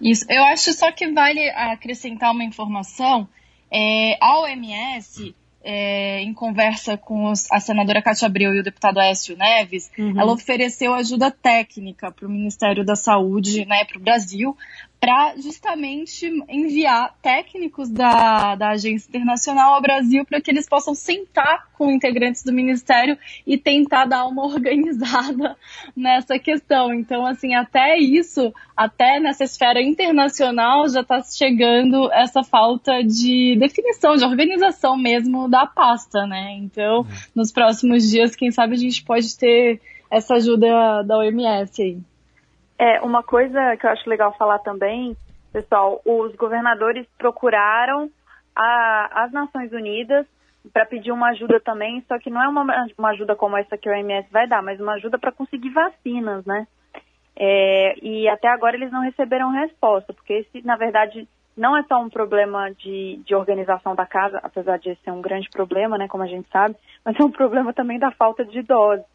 Isso. 0.00 0.24
Eu 0.28 0.44
acho 0.46 0.72
só 0.72 0.90
que 0.90 1.08
vale 1.12 1.48
acrescentar 1.50 2.32
uma 2.32 2.44
informação. 2.44 3.28
É, 3.70 4.16
a 4.20 4.40
OMS 4.40 5.34
é, 5.70 6.22
em 6.22 6.32
conversa 6.32 6.96
com 6.96 7.30
os, 7.30 7.46
a 7.52 7.60
senadora 7.60 8.00
Cátia 8.00 8.24
Abreu 8.24 8.54
e 8.54 8.60
o 8.60 8.62
deputado 8.62 8.98
Écio 9.00 9.36
Neves, 9.36 9.90
uhum. 9.98 10.18
ela 10.18 10.32
ofereceu 10.32 10.94
ajuda 10.94 11.30
técnica 11.30 12.10
para 12.10 12.26
o 12.26 12.30
Ministério 12.30 12.82
da 12.86 12.96
Saúde, 12.96 13.66
né, 13.66 13.84
para 13.84 13.98
o 13.98 14.00
Brasil, 14.00 14.56
para 15.00 15.36
justamente 15.36 16.26
enviar 16.48 17.14
técnicos 17.22 17.88
da, 17.88 18.56
da 18.56 18.70
agência 18.70 19.08
internacional 19.08 19.74
ao 19.74 19.82
Brasil 19.82 20.24
para 20.24 20.40
que 20.40 20.50
eles 20.50 20.68
possam 20.68 20.94
sentar 20.94 21.68
com 21.74 21.90
integrantes 21.90 22.42
do 22.42 22.52
ministério 22.52 23.16
e 23.46 23.56
tentar 23.56 24.06
dar 24.06 24.26
uma 24.26 24.44
organizada 24.46 25.56
nessa 25.96 26.38
questão. 26.38 26.92
Então, 26.92 27.24
assim, 27.24 27.54
até 27.54 27.96
isso, 27.96 28.52
até 28.76 29.20
nessa 29.20 29.44
esfera 29.44 29.80
internacional 29.80 30.88
já 30.88 31.02
está 31.02 31.22
chegando 31.22 32.12
essa 32.12 32.42
falta 32.42 33.02
de 33.02 33.56
definição, 33.56 34.16
de 34.16 34.24
organização 34.24 34.96
mesmo 34.96 35.48
da 35.48 35.64
pasta, 35.64 36.26
né? 36.26 36.56
Então, 36.58 37.06
nos 37.34 37.52
próximos 37.52 38.10
dias, 38.10 38.34
quem 38.34 38.50
sabe 38.50 38.74
a 38.74 38.78
gente 38.78 39.04
pode 39.04 39.36
ter 39.38 39.80
essa 40.10 40.34
ajuda 40.34 41.02
da 41.04 41.18
OMS 41.18 41.82
aí. 41.82 41.98
É, 42.78 43.00
uma 43.00 43.22
coisa 43.22 43.76
que 43.76 43.84
eu 43.86 43.90
acho 43.90 44.08
legal 44.08 44.32
falar 44.36 44.60
também, 44.60 45.16
pessoal, 45.52 46.00
os 46.04 46.34
governadores 46.36 47.06
procuraram 47.18 48.08
a, 48.54 49.24
as 49.24 49.32
Nações 49.32 49.72
Unidas 49.72 50.26
para 50.72 50.86
pedir 50.86 51.10
uma 51.10 51.30
ajuda 51.30 51.60
também, 51.60 52.04
só 52.06 52.18
que 52.18 52.30
não 52.30 52.42
é 52.42 52.48
uma, 52.48 52.62
uma 52.96 53.08
ajuda 53.10 53.34
como 53.34 53.56
essa 53.56 53.76
que 53.76 53.88
o 53.88 53.92
OMS 53.92 54.28
vai 54.30 54.46
dar, 54.46 54.62
mas 54.62 54.80
uma 54.80 54.94
ajuda 54.94 55.18
para 55.18 55.32
conseguir 55.32 55.70
vacinas, 55.70 56.44
né? 56.44 56.66
É, 57.36 57.94
e 58.02 58.28
até 58.28 58.48
agora 58.48 58.76
eles 58.76 58.90
não 58.90 59.00
receberam 59.00 59.50
resposta, 59.50 60.12
porque 60.12 60.32
esse, 60.34 60.64
na 60.66 60.76
verdade, 60.76 61.28
não 61.56 61.76
é 61.76 61.82
só 61.84 62.00
um 62.00 62.08
problema 62.08 62.70
de, 62.72 63.20
de 63.24 63.34
organização 63.34 63.94
da 63.94 64.06
casa, 64.06 64.40
apesar 64.42 64.78
de 64.78 64.94
ser 65.04 65.10
um 65.10 65.20
grande 65.20 65.48
problema, 65.50 65.96
né, 65.96 66.08
como 66.08 66.22
a 66.22 66.26
gente 66.26 66.48
sabe, 66.50 66.76
mas 67.04 67.18
é 67.18 67.24
um 67.24 67.30
problema 67.30 67.72
também 67.72 67.98
da 67.98 68.10
falta 68.12 68.44
de 68.44 68.62
doses. 68.62 69.06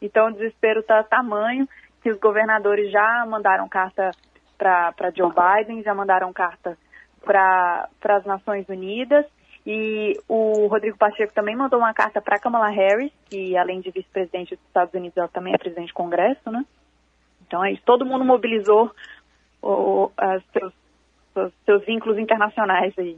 Então 0.00 0.28
o 0.28 0.32
desespero 0.32 0.80
está 0.80 1.02
tamanho 1.02 1.68
que 2.06 2.12
os 2.12 2.20
governadores 2.20 2.88
já 2.92 3.26
mandaram 3.26 3.68
carta 3.68 4.12
para 4.56 5.10
Joe 5.12 5.32
Biden, 5.32 5.82
já 5.82 5.92
mandaram 5.92 6.32
carta 6.32 6.78
para 7.20 7.88
as 8.04 8.24
Nações 8.24 8.68
Unidas. 8.68 9.26
E 9.66 10.12
o 10.28 10.68
Rodrigo 10.68 10.96
Pacheco 10.96 11.34
também 11.34 11.56
mandou 11.56 11.80
uma 11.80 11.92
carta 11.92 12.20
para 12.20 12.38
Kamala 12.38 12.68
Harris, 12.68 13.10
que 13.28 13.56
além 13.56 13.80
de 13.80 13.90
vice-presidente 13.90 14.54
dos 14.54 14.64
Estados 14.68 14.94
Unidos, 14.94 15.16
ela 15.16 15.26
também 15.26 15.52
é 15.52 15.58
presidente 15.58 15.88
do 15.88 15.94
Congresso, 15.94 16.48
né? 16.48 16.64
Então 17.44 17.64
é 17.64 17.72
isso, 17.72 17.82
todo 17.84 18.06
mundo 18.06 18.24
mobilizou 18.24 18.88
o, 19.60 20.08
as, 20.16 20.40
seus, 20.52 20.72
seus, 21.34 21.52
seus 21.64 21.84
vínculos 21.84 22.18
internacionais 22.20 22.94
aí. 22.96 23.16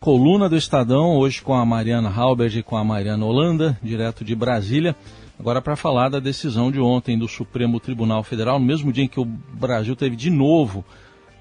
Coluna 0.00 0.48
do 0.48 0.56
Estadão, 0.56 1.16
hoje 1.16 1.40
com 1.40 1.54
a 1.54 1.64
Mariana 1.64 2.10
Halbert 2.10 2.56
e 2.56 2.64
com 2.64 2.76
a 2.76 2.82
Mariana 2.82 3.24
Holanda, 3.24 3.78
direto 3.80 4.24
de 4.24 4.34
Brasília. 4.34 4.96
Agora, 5.38 5.60
para 5.60 5.74
falar 5.74 6.08
da 6.08 6.20
decisão 6.20 6.70
de 6.70 6.80
ontem 6.80 7.18
do 7.18 7.26
Supremo 7.26 7.80
Tribunal 7.80 8.22
Federal, 8.22 8.58
no 8.60 8.64
mesmo 8.64 8.92
dia 8.92 9.04
em 9.04 9.08
que 9.08 9.18
o 9.18 9.24
Brasil 9.24 9.96
teve 9.96 10.14
de 10.14 10.30
novo, 10.30 10.84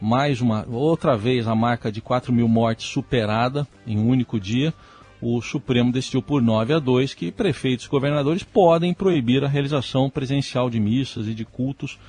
mais 0.02 0.42
uma, 0.42 0.66
outra 0.68 1.16
vez, 1.16 1.48
a 1.48 1.54
marca 1.54 1.92
de 1.92 2.02
4 2.02 2.34
mil 2.34 2.48
mortes 2.48 2.88
superada 2.88 3.68
em 3.86 3.98
um 3.98 4.08
único 4.08 4.40
dia, 4.40 4.74
o 5.22 5.40
Supremo 5.42 5.92
decidiu 5.92 6.22
por 6.24 6.42
9 6.42 6.74
a 6.74 6.80
2 6.80 7.14
que 7.14 7.32
prefeitos 7.32 7.86
e 7.86 7.90
governadores 7.90 8.44
podem 8.44 8.94
proibir 8.94 9.44
a 9.44 9.48
realização 9.48 10.10
presencial 10.10 10.70
de 10.70 10.80
missas 10.80 11.28
e 11.28 11.34
de 11.34 11.46
cultos, 11.46 12.00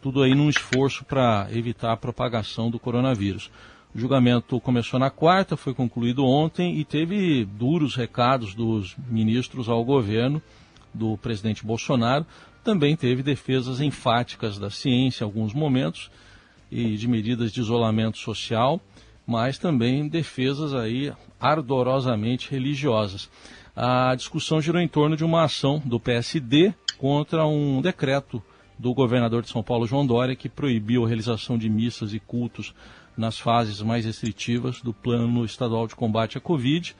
tudo 0.00 0.22
aí 0.22 0.34
num 0.34 0.48
esforço 0.48 1.04
para 1.04 1.48
evitar 1.50 1.92
a 1.92 1.96
propagação 1.96 2.70
do 2.70 2.78
coronavírus. 2.78 3.50
O 3.94 3.98
julgamento 3.98 4.58
começou 4.60 4.98
na 4.98 5.10
quarta, 5.10 5.56
foi 5.56 5.74
concluído 5.74 6.24
ontem 6.24 6.78
e 6.78 6.84
teve 6.84 7.44
duros 7.44 7.94
recados 7.94 8.54
dos 8.54 8.96
ministros 9.10 9.68
ao 9.68 9.84
governo 9.84 10.40
do 10.94 11.16
presidente 11.18 11.64
Bolsonaro. 11.64 12.26
Também 12.62 12.96
teve 12.96 13.22
defesas 13.22 13.80
enfáticas 13.80 14.58
da 14.58 14.70
ciência 14.70 15.24
em 15.24 15.26
alguns 15.26 15.52
momentos 15.52 16.10
e 16.70 16.96
de 16.96 17.08
medidas 17.08 17.52
de 17.52 17.60
isolamento 17.60 18.18
social, 18.18 18.80
mas 19.26 19.58
também 19.58 20.08
defesas 20.08 20.74
aí 20.74 21.12
ardorosamente 21.40 22.50
religiosas. 22.50 23.28
A 23.74 24.14
discussão 24.14 24.60
girou 24.60 24.80
em 24.80 24.88
torno 24.88 25.16
de 25.16 25.24
uma 25.24 25.44
ação 25.44 25.82
do 25.84 25.98
PSD 25.98 26.74
contra 26.98 27.46
um 27.46 27.80
decreto 27.80 28.42
do 28.78 28.92
governador 28.94 29.42
de 29.42 29.48
São 29.48 29.62
Paulo, 29.62 29.86
João 29.86 30.06
Dória, 30.06 30.36
que 30.36 30.48
proibiu 30.48 31.04
a 31.04 31.06
realização 31.08 31.56
de 31.56 31.68
missas 31.68 32.12
e 32.12 32.20
cultos 32.20 32.74
nas 33.16 33.38
fases 33.38 33.80
mais 33.80 34.04
restritivas 34.04 34.80
do 34.80 34.92
Plano 34.92 35.44
Estadual 35.44 35.86
de 35.86 35.94
Combate 35.94 36.38
à 36.38 36.40
Covid, 36.40 36.96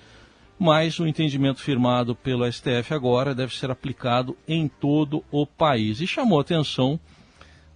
mas 0.62 1.00
o 1.00 1.06
entendimento 1.08 1.60
firmado 1.60 2.14
pelo 2.14 2.50
STF 2.50 2.94
agora 2.94 3.34
deve 3.34 3.52
ser 3.52 3.68
aplicado 3.68 4.36
em 4.46 4.68
todo 4.68 5.24
o 5.28 5.44
país. 5.44 6.00
E 6.00 6.06
chamou 6.06 6.38
atenção 6.38 7.00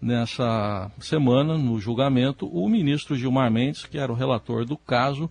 nessa 0.00 0.88
semana, 1.00 1.58
no 1.58 1.80
julgamento, 1.80 2.46
o 2.46 2.68
ministro 2.68 3.16
Gilmar 3.16 3.50
Mendes, 3.50 3.84
que 3.84 3.98
era 3.98 4.12
o 4.12 4.14
relator 4.14 4.64
do 4.64 4.76
caso, 4.76 5.28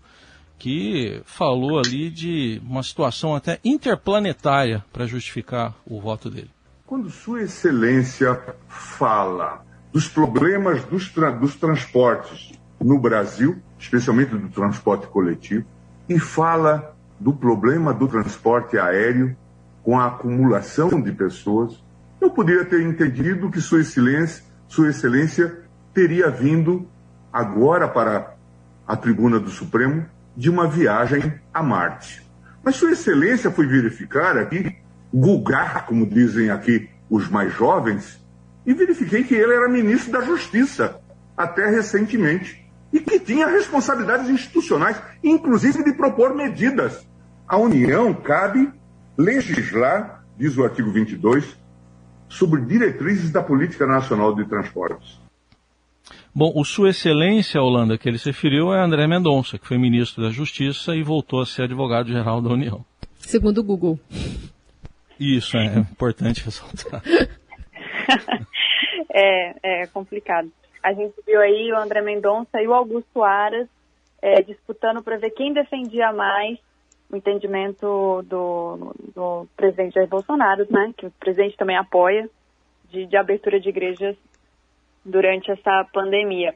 que 0.60 1.22
falou 1.24 1.80
ali 1.80 2.10
de 2.10 2.62
uma 2.62 2.84
situação 2.84 3.34
até 3.34 3.58
interplanetária 3.64 4.84
para 4.92 5.06
justificar 5.06 5.74
o 5.86 6.02
voto 6.02 6.30
dele. 6.30 6.50
Quando 6.86 7.10
Sua 7.10 7.44
Excelência 7.44 8.38
fala 8.68 9.64
dos 9.94 10.10
problemas 10.10 10.84
dos, 10.84 11.10
tra 11.10 11.32
dos 11.32 11.56
transportes 11.56 12.52
no 12.82 13.00
Brasil, 13.00 13.62
especialmente 13.80 14.32
do 14.32 14.50
transporte 14.50 15.08
coletivo, 15.08 15.66
e 16.10 16.20
fala 16.20 16.95
do 17.20 17.34
problema 17.34 17.94
do 17.94 18.08
transporte 18.08 18.78
aéreo 18.78 19.36
com 19.84 20.00
a 20.00 20.08
acumulação 20.08 21.02
de 21.02 21.12
pessoas, 21.12 21.84
eu 22.20 22.30
poderia 22.30 22.66
ter 22.66 22.82
entendido 22.82 23.52
que 23.52 23.62
Sua 23.62 23.82
Excelência, 23.82 24.44
Sua 24.68 24.90
Excelência 24.90 25.60
teria 25.94 26.30
vindo 26.30 26.88
agora 27.32 27.88
para 27.88 28.36
a 28.88 28.96
tribuna 28.96 29.40
do 29.40 29.50
Supremo 29.50 30.06
de 30.36 30.50
uma 30.50 30.68
viagem 30.68 31.34
a 31.54 31.62
Marte. 31.62 32.26
Mas 32.64 32.76
Sua 32.78 32.92
Excelência 32.92 33.52
foi 33.52 33.68
verificar 33.68 34.38
aqui, 34.38 34.76
gulgar, 35.14 35.86
como 35.86 36.06
dizem 36.06 36.50
aqui 36.50 36.90
os 37.10 37.30
mais 37.30 37.54
jovens, 37.54 38.20
e 38.66 38.74
verifiquei 38.74 39.24
que 39.24 39.36
ele 39.36 39.54
era 39.54 39.70
ministro 39.70 40.12
da 40.12 40.22
Justiça 40.22 41.00
até 41.38 41.70
recentemente 41.70 42.65
e 42.96 43.00
que 43.02 43.20
tinha 43.20 43.46
responsabilidades 43.46 44.30
institucionais, 44.30 45.02
inclusive 45.22 45.84
de 45.84 45.92
propor 45.92 46.34
medidas. 46.34 47.06
A 47.46 47.58
União 47.58 48.14
cabe 48.14 48.72
legislar, 49.18 50.24
diz 50.38 50.58
o 50.58 50.64
artigo 50.64 50.94
22, 50.94 51.58
sobre 52.30 52.62
diretrizes 52.62 53.32
da 53.32 53.44
Política 53.44 53.86
Nacional 53.86 54.34
de 54.34 54.48
Transportes. 54.48 55.20
Bom, 56.34 56.54
o 56.56 56.64
Sua 56.64 56.92
Excelência, 56.92 57.62
Holanda, 57.62 57.98
que 57.98 58.08
ele 58.08 58.18
se 58.18 58.28
referiu 58.28 58.74
é 58.74 58.82
André 58.82 59.06
Mendonça, 59.08 59.58
que 59.58 59.68
foi 59.68 59.78
ministro 59.78 60.24
da 60.24 60.30
Justiça 60.30 60.96
e 60.96 61.04
voltou 61.04 61.42
a 61.42 61.46
ser 61.46 61.64
advogado-geral 61.64 62.42
da 62.42 62.50
União. 62.50 62.86
Segundo 63.18 63.58
o 63.58 63.64
Google. 63.64 64.00
Isso, 65.20 65.58
é 65.58 65.80
importante 65.80 66.46
ressaltar. 66.46 67.04
é, 69.14 69.84
é 69.84 69.88
complicado. 69.88 70.50
A 70.86 70.94
gente 70.94 71.16
viu 71.26 71.42
aí 71.42 71.72
o 71.72 71.78
André 71.78 72.00
Mendonça 72.00 72.62
e 72.62 72.68
o 72.68 72.74
Augusto 72.74 73.24
Aras 73.24 73.68
é, 74.22 74.44
disputando 74.44 75.02
para 75.02 75.18
ver 75.18 75.32
quem 75.32 75.52
defendia 75.52 76.14
mais 76.14 76.60
o 77.10 77.16
entendimento 77.16 78.22
do, 78.28 78.94
do 79.16 79.48
presidente 79.58 79.96
Jair 79.96 80.08
Bolsonaro, 80.08 80.68
né, 80.70 80.94
que 80.96 81.08
o 81.08 81.12
presidente 81.20 81.58
também 81.58 81.76
apoia, 81.76 82.30
de, 82.92 83.08
de 83.08 83.18
abertura 83.18 83.60
de 83.60 83.68
igrejas 83.68 84.16
durante 85.04 85.50
essa 85.50 85.88
pandemia. 85.92 86.54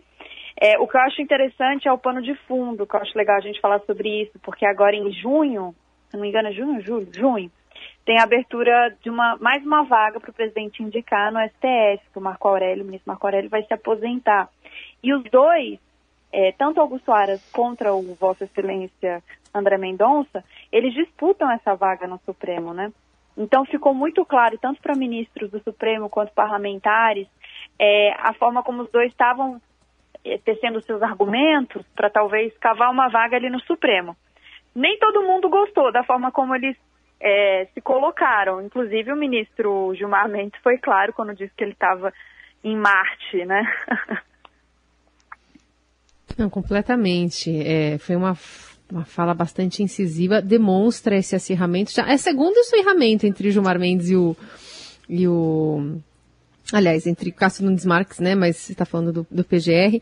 É, 0.61 0.77
o 0.77 0.87
que 0.87 0.95
eu 0.95 1.01
acho 1.01 1.23
interessante 1.23 1.87
é 1.87 1.91
o 1.91 1.97
pano 1.97 2.21
de 2.21 2.35
fundo, 2.47 2.85
que 2.85 2.95
eu 2.95 2.99
acho 2.99 3.17
legal 3.17 3.37
a 3.37 3.41
gente 3.41 3.59
falar 3.59 3.79
sobre 3.79 4.21
isso, 4.21 4.37
porque 4.43 4.63
agora 4.63 4.95
em 4.95 5.11
junho, 5.11 5.73
se 6.07 6.15
não 6.15 6.21
me 6.21 6.29
engano 6.29 6.49
é 6.49 6.51
junho, 6.51 6.81
julho, 6.81 7.07
junho, 7.11 7.51
tem 8.05 8.19
a 8.19 8.23
abertura 8.23 8.95
de 9.01 9.09
uma, 9.09 9.37
mais 9.37 9.63
uma 9.65 9.83
vaga 9.83 10.19
para 10.19 10.31
o 10.31 10.33
presidente 10.33 10.81
indicar 10.81 11.31
no 11.31 11.39
STF, 11.39 12.09
que 12.11 12.17
o 12.17 12.21
Marco 12.21 12.47
Aurélio, 12.47 12.83
o 12.83 12.87
ministro 12.87 13.09
Marco 13.09 13.27
Aurélio, 13.27 13.49
vai 13.49 13.63
se 13.63 13.73
aposentar. 13.73 14.49
E 15.03 15.13
os 15.13 15.23
dois, 15.25 15.79
é, 16.31 16.51
tanto 16.53 16.79
Augusto 16.79 17.11
Aras 17.11 17.43
contra 17.51 17.93
o 17.93 18.15
Vossa 18.15 18.45
Excelência 18.45 19.23
André 19.53 19.77
Mendonça, 19.77 20.43
eles 20.71 20.93
disputam 20.93 21.51
essa 21.51 21.75
vaga 21.75 22.07
no 22.07 22.19
Supremo, 22.25 22.73
né? 22.73 22.91
Então 23.37 23.63
ficou 23.65 23.93
muito 23.93 24.25
claro, 24.25 24.57
tanto 24.57 24.81
para 24.81 24.95
ministros 24.95 25.49
do 25.49 25.59
Supremo 25.63 26.09
quanto 26.09 26.33
parlamentares, 26.33 27.27
é, 27.79 28.11
a 28.19 28.33
forma 28.33 28.61
como 28.61 28.81
os 28.81 28.91
dois 28.91 29.11
estavam 29.11 29.61
é, 30.25 30.37
tecendo 30.39 30.81
seus 30.81 31.01
argumentos 31.01 31.85
para 31.95 32.09
talvez 32.09 32.55
cavar 32.57 32.91
uma 32.91 33.07
vaga 33.07 33.37
ali 33.37 33.49
no 33.49 33.59
Supremo. 33.61 34.15
Nem 34.75 34.97
todo 34.99 35.23
mundo 35.23 35.49
gostou 35.49 35.91
da 35.91 36.03
forma 36.03 36.31
como 36.31 36.53
eles 36.53 36.75
é, 37.21 37.67
se 37.73 37.81
colocaram. 37.81 38.61
Inclusive 38.61 39.11
o 39.11 39.15
ministro 39.15 39.93
Gilmar 39.95 40.29
Mendes 40.29 40.59
foi 40.61 40.77
claro 40.77 41.13
quando 41.13 41.35
disse 41.35 41.53
que 41.55 41.63
ele 41.63 41.73
estava 41.73 42.13
em 42.63 42.75
Marte, 42.75 43.45
né? 43.45 43.63
Não, 46.37 46.49
completamente. 46.49 47.51
É, 47.61 47.97
foi 47.97 48.15
uma, 48.15 48.37
uma 48.91 49.03
fala 49.03 49.33
bastante 49.33 49.83
incisiva, 49.83 50.41
demonstra 50.41 51.17
esse 51.17 51.35
acirramento. 51.35 51.91
Já 51.91 52.07
é 52.07 52.17
segundo 52.17 52.57
acirramento 52.59 53.27
entre 53.27 53.51
Gilmar 53.51 53.77
Mendes 53.77 54.09
e 54.09 54.15
o, 54.15 54.35
e 55.09 55.27
o 55.27 55.99
aliás, 56.71 57.07
entre 57.07 57.31
Cássio 57.31 57.65
Nunes 57.65 57.85
Marques, 57.85 58.19
né, 58.19 58.35
mas 58.35 58.57
você 58.57 58.71
está 58.71 58.85
falando 58.85 59.11
do, 59.11 59.27
do, 59.29 59.43
PGR, 59.43 60.01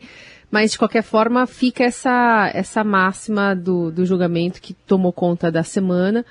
mas 0.50 0.72
de 0.72 0.78
qualquer 0.78 1.02
forma 1.02 1.46
fica 1.46 1.84
essa, 1.84 2.50
essa 2.54 2.84
máxima 2.84 3.54
do, 3.54 3.90
do 3.90 4.04
julgamento 4.04 4.60
que 4.60 4.74
tomou 4.74 5.12
conta 5.12 5.50
da 5.50 5.62
semana, 5.62 6.24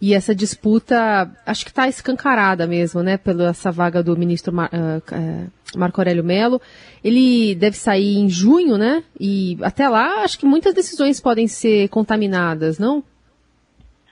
e 0.00 0.14
essa 0.14 0.34
disputa, 0.34 1.28
acho 1.44 1.64
que 1.64 1.70
está 1.70 1.88
escancarada 1.88 2.66
mesmo, 2.66 3.02
né, 3.02 3.16
pela 3.16 3.50
essa 3.50 3.72
vaga 3.72 4.02
do 4.02 4.16
ministro 4.16 4.52
Mar, 4.52 4.70
uh, 4.72 5.50
Marco 5.76 6.00
Aurélio 6.00 6.22
Melo. 6.22 6.60
Ele 7.02 7.54
deve 7.56 7.76
sair 7.76 8.16
em 8.16 8.28
junho, 8.28 8.78
né? 8.78 9.02
E 9.18 9.58
até 9.62 9.88
lá, 9.88 10.22
acho 10.22 10.38
que 10.38 10.46
muitas 10.46 10.72
decisões 10.72 11.20
podem 11.20 11.48
ser 11.48 11.88
contaminadas, 11.88 12.78
não? 12.78 13.02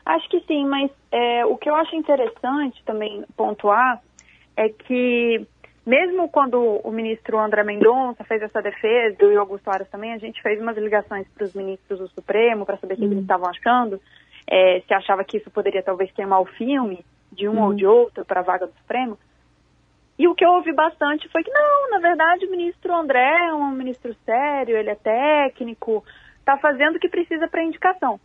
Acho 0.04 0.28
que 0.28 0.40
sim, 0.40 0.66
mas 0.66 0.90
é, 1.12 1.46
o 1.46 1.56
que 1.56 1.70
eu 1.70 1.74
acho 1.74 1.94
interessante 1.94 2.82
também 2.84 3.24
pontuar 3.36 4.00
é 4.56 4.68
que 4.68 5.46
mesmo 5.84 6.28
quando 6.28 6.60
o 6.82 6.90
ministro 6.90 7.38
André 7.38 7.62
Mendonça 7.62 8.24
fez 8.24 8.42
essa 8.42 8.60
defesa, 8.60 9.16
e 9.20 9.36
o 9.36 9.40
Augusto 9.40 9.70
Aras 9.70 9.88
também, 9.88 10.12
a 10.12 10.18
gente 10.18 10.42
fez 10.42 10.60
umas 10.60 10.76
ligações 10.76 11.28
para 11.28 11.44
os 11.44 11.54
ministros 11.54 12.00
do 12.00 12.08
Supremo 12.08 12.66
para 12.66 12.76
saber 12.76 12.94
o 12.94 12.96
que 12.96 13.04
eles 13.04 13.20
estavam 13.20 13.48
achando 13.48 14.00
é, 14.48 14.80
se 14.86 14.94
achava 14.94 15.24
que 15.24 15.38
isso 15.38 15.50
poderia 15.50 15.82
talvez 15.82 16.10
queimar 16.12 16.40
o 16.40 16.46
filme 16.46 17.04
de 17.32 17.48
um 17.48 17.56
uhum. 17.56 17.64
ou 17.64 17.74
de 17.74 17.86
outro 17.86 18.24
para 18.24 18.40
a 18.40 18.44
vaga 18.44 18.66
do 18.66 18.72
Supremo. 18.74 19.18
E 20.18 20.26
o 20.26 20.34
que 20.34 20.44
eu 20.44 20.50
ouvi 20.50 20.72
bastante 20.72 21.28
foi 21.28 21.42
que 21.42 21.50
não, 21.50 21.90
na 21.90 21.98
verdade 21.98 22.46
o 22.46 22.50
ministro 22.50 22.94
André 22.94 23.48
é 23.48 23.52
um 23.52 23.70
ministro 23.70 24.14
sério, 24.24 24.76
ele 24.76 24.90
é 24.90 24.94
técnico, 24.94 26.02
está 26.38 26.56
fazendo 26.56 26.96
o 26.96 27.00
que 27.00 27.08
precisa 27.08 27.48
para 27.48 27.64
indicação. 27.64 28.18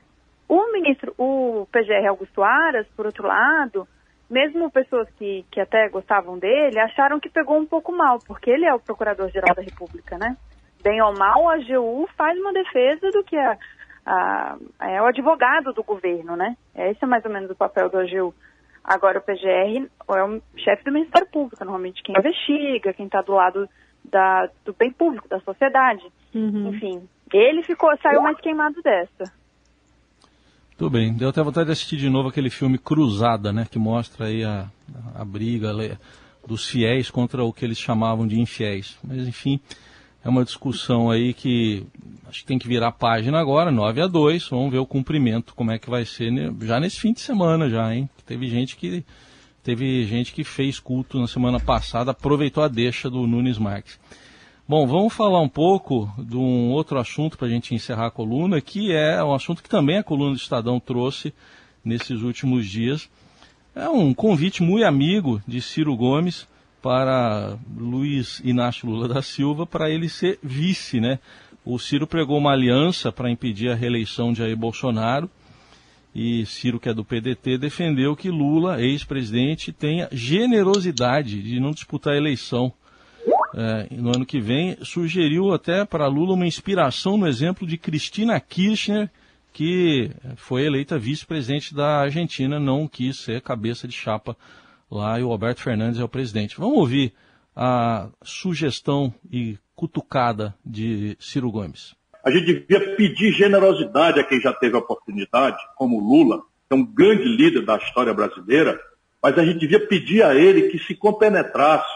O 0.48 0.72
ministro, 0.72 1.14
o 1.18 1.68
PGR 1.72 2.08
Augusto 2.08 2.44
Aras, 2.44 2.88
por 2.96 3.06
outro 3.06 3.28
lado, 3.28 3.88
mesmo 4.30 4.72
pessoas 4.72 5.10
que, 5.12 5.46
que 5.52 5.60
até 5.60 5.90
gostavam 5.90 6.40
dele, 6.40 6.80
acharam 6.80 7.20
que 7.20 7.30
pegou 7.30 7.58
um 7.58 7.66
pouco 7.66 7.92
mal, 7.92 8.20
porque 8.26 8.50
ele 8.50 8.66
é 8.66 8.74
o 8.74 8.80
Procurador-Geral 8.80 9.54
da 9.54 9.62
República, 9.62 10.18
né? 10.18 10.38
Bem 10.82 11.02
ou 11.02 11.14
mal, 11.14 11.50
a 11.50 11.56
AGU 11.56 12.08
faz 12.18 12.40
uma 12.40 12.54
defesa 12.54 13.12
do 13.12 13.24
que 13.24 13.38
a, 13.38 13.58
a, 14.06 14.58
é 14.82 15.02
o 15.02 15.06
advogado 15.06 15.74
do 15.74 15.84
governo, 15.84 16.36
né? 16.36 16.56
Esse 16.76 17.04
é 17.04 17.08
mais 17.08 17.24
ou 17.26 17.32
menos 17.32 17.50
o 17.50 17.56
papel 17.56 17.90
do 17.90 18.00
AGU. 18.00 18.34
Agora, 18.84 19.20
o 19.20 19.22
PGR 19.22 19.88
é 20.10 20.24
o 20.24 20.42
chefe 20.58 20.84
do 20.84 20.92
Ministério 20.92 21.28
Público, 21.32 21.64
normalmente 21.64 22.02
quem 22.02 22.16
investiga, 22.18 22.94
quem 22.94 23.06
está 23.06 23.22
do 23.22 23.34
lado 23.34 23.70
da, 24.04 24.50
do 24.66 24.74
bem 24.74 24.92
público, 24.92 25.30
da 25.30 25.40
sociedade. 25.42 26.04
Uhum. 26.34 26.70
Enfim, 26.70 27.08
ele 27.32 27.64
ficou, 27.64 27.96
saiu 28.02 28.22
mais 28.22 28.40
queimado 28.40 28.82
dessa. 28.82 29.32
Tudo 30.78 30.90
bem. 30.90 31.14
Deu 31.14 31.30
até 31.30 31.44
vontade 31.44 31.68
de 31.68 31.74
assistir 31.74 31.98
de 31.98 32.10
novo 32.10 32.30
aquele 32.30 32.50
filme 32.50 32.80
Cruzada, 32.80 33.54
né? 33.54 33.68
Que 33.70 33.78
mostra 33.78 34.26
aí 34.26 34.44
a, 34.44 34.66
a 35.14 35.24
briga 35.24 35.72
dos 36.48 36.68
fiéis 36.68 37.12
contra 37.12 37.44
o 37.44 37.54
que 37.54 37.64
eles 37.64 37.78
chamavam 37.78 38.26
de 38.26 38.40
infiéis. 38.40 38.98
Mas, 39.04 39.28
enfim, 39.28 39.60
é 40.26 40.30
uma 40.30 40.44
discussão 40.44 41.12
aí 41.12 41.36
que 41.36 41.86
acho 42.32 42.40
que 42.40 42.46
tem 42.46 42.58
que 42.58 42.68
virar 42.68 42.88
a 42.88 42.92
página 42.92 43.40
agora, 43.40 43.70
9 43.70 44.02
a 44.02 44.08
2. 44.08 44.48
Vamos 44.50 44.72
ver 44.72 44.80
o 44.80 44.86
cumprimento, 44.86 45.54
como 45.54 45.72
é 45.72 45.78
que 45.78 45.90
vai 45.90 46.06
ser 46.06 46.32
já 46.62 46.80
nesse 46.80 47.00
fim 47.00 47.12
de 47.12 47.20
semana 47.20 47.70
já, 47.70 47.94
hein? 47.94 48.10
Teve 48.26 48.48
gente 48.48 48.78
que 48.78 49.06
teve 49.62 50.06
gente 50.06 50.34
que 50.34 50.44
fez 50.44 50.80
culto 50.80 51.20
na 51.20 51.28
semana 51.28 51.60
passada, 51.60 52.12
aproveitou 52.12 52.64
a 52.64 52.68
deixa 52.68 53.10
do 53.10 53.28
Nunes 53.28 53.58
Marques. 53.58 54.00
Bom, 54.68 54.88
vamos 54.88 55.14
falar 55.14 55.42
um 55.42 55.50
pouco 55.50 56.10
de 56.18 56.38
um 56.38 56.72
outro 56.72 56.98
assunto 56.98 57.38
para 57.38 57.48
a 57.48 57.50
gente 57.50 57.76
encerrar 57.76 58.08
a 58.08 58.12
coluna, 58.12 58.62
que 58.62 58.94
é 58.94 59.22
um 59.22 59.34
assunto 59.34 59.62
que 59.62 59.70
também 59.70 59.98
a 59.98 60.04
coluna 60.04 60.32
do 60.32 60.38
Estadão 60.38 60.80
trouxe 60.80 61.34
nesses 61.84 62.22
últimos 62.22 62.66
dias. 62.66 63.10
É 63.76 63.90
um 63.90 64.14
convite 64.14 64.64
muito 64.64 64.86
amigo 64.86 65.42
de 65.46 65.62
Ciro 65.62 65.96
Gomes 65.98 66.48
para 66.82 67.58
Luiz 67.78 68.42
Inácio 68.44 68.90
Lula 68.90 69.08
da 69.08 69.22
Silva 69.22 69.66
para 69.66 69.90
ele 69.90 70.08
ser 70.08 70.40
vice, 70.42 71.02
né? 71.02 71.20
O 71.64 71.78
Ciro 71.78 72.08
pregou 72.08 72.38
uma 72.38 72.52
aliança 72.52 73.12
para 73.12 73.30
impedir 73.30 73.70
a 73.70 73.76
reeleição 73.76 74.32
de 74.32 74.40
Jair 74.40 74.58
Bolsonaro 74.58 75.30
e 76.14 76.46
Ciro, 76.46 76.80
que 76.80 76.90
é 76.90 76.94
do 76.94 77.06
PDT, 77.06 77.58
defendeu 77.58 78.16
que 78.16 78.30
Lula, 78.30 78.82
ex-presidente, 78.82 79.72
tenha 79.72 80.10
generosidade 80.12 81.42
de 81.42 81.60
não 81.60 81.72
disputar 81.72 82.14
a 82.14 82.18
eleição 82.18 82.74
é, 83.54 83.88
no 83.92 84.10
ano 84.10 84.26
que 84.26 84.40
vem. 84.40 84.78
Sugeriu 84.84 85.54
até 85.54 85.86
para 85.86 86.08
Lula 86.08 86.34
uma 86.34 86.48
inspiração 86.48 87.18
no 87.18 87.28
exemplo 87.28 87.66
de 87.66 87.78
Cristina 87.78 88.40
Kirchner, 88.40 89.10
que 89.54 90.12
foi 90.36 90.66
eleita 90.66 90.98
vice-presidente 90.98 91.74
da 91.74 92.02
Argentina, 92.02 92.60
não 92.60 92.88
quis 92.88 93.18
ser 93.20 93.42
cabeça 93.42 93.88
de 93.88 93.94
chapa 93.94 94.36
lá 94.90 95.20
e 95.20 95.24
o 95.24 95.32
Alberto 95.32 95.62
Fernandes 95.62 96.00
é 96.00 96.04
o 96.04 96.10
presidente. 96.10 96.58
Vamos 96.58 96.78
ouvir 96.78 97.14
a 97.56 98.10
sugestão 98.24 99.14
e 99.32 99.58
cutucada 99.82 100.54
de 100.64 101.18
Ciro 101.20 101.50
Gomes. 101.50 101.96
A 102.24 102.30
gente 102.30 102.54
devia 102.54 102.96
pedir 102.96 103.32
generosidade 103.32 104.20
a 104.20 104.24
quem 104.24 104.40
já 104.40 104.54
teve 104.54 104.76
a 104.76 104.80
oportunidade, 104.80 105.58
como 105.76 106.00
Lula, 106.00 106.38
que 106.38 106.74
é 106.74 106.76
um 106.76 106.86
grande 106.86 107.24
líder 107.24 107.66
da 107.66 107.78
história 107.78 108.14
brasileira, 108.14 108.80
mas 109.24 109.36
a 109.40 109.44
gente 109.44 109.58
devia 109.58 109.80
pedir 109.88 110.22
a 110.22 110.36
ele 110.36 110.70
que 110.70 110.78
se 110.78 110.94
compenetrasse 110.94 111.90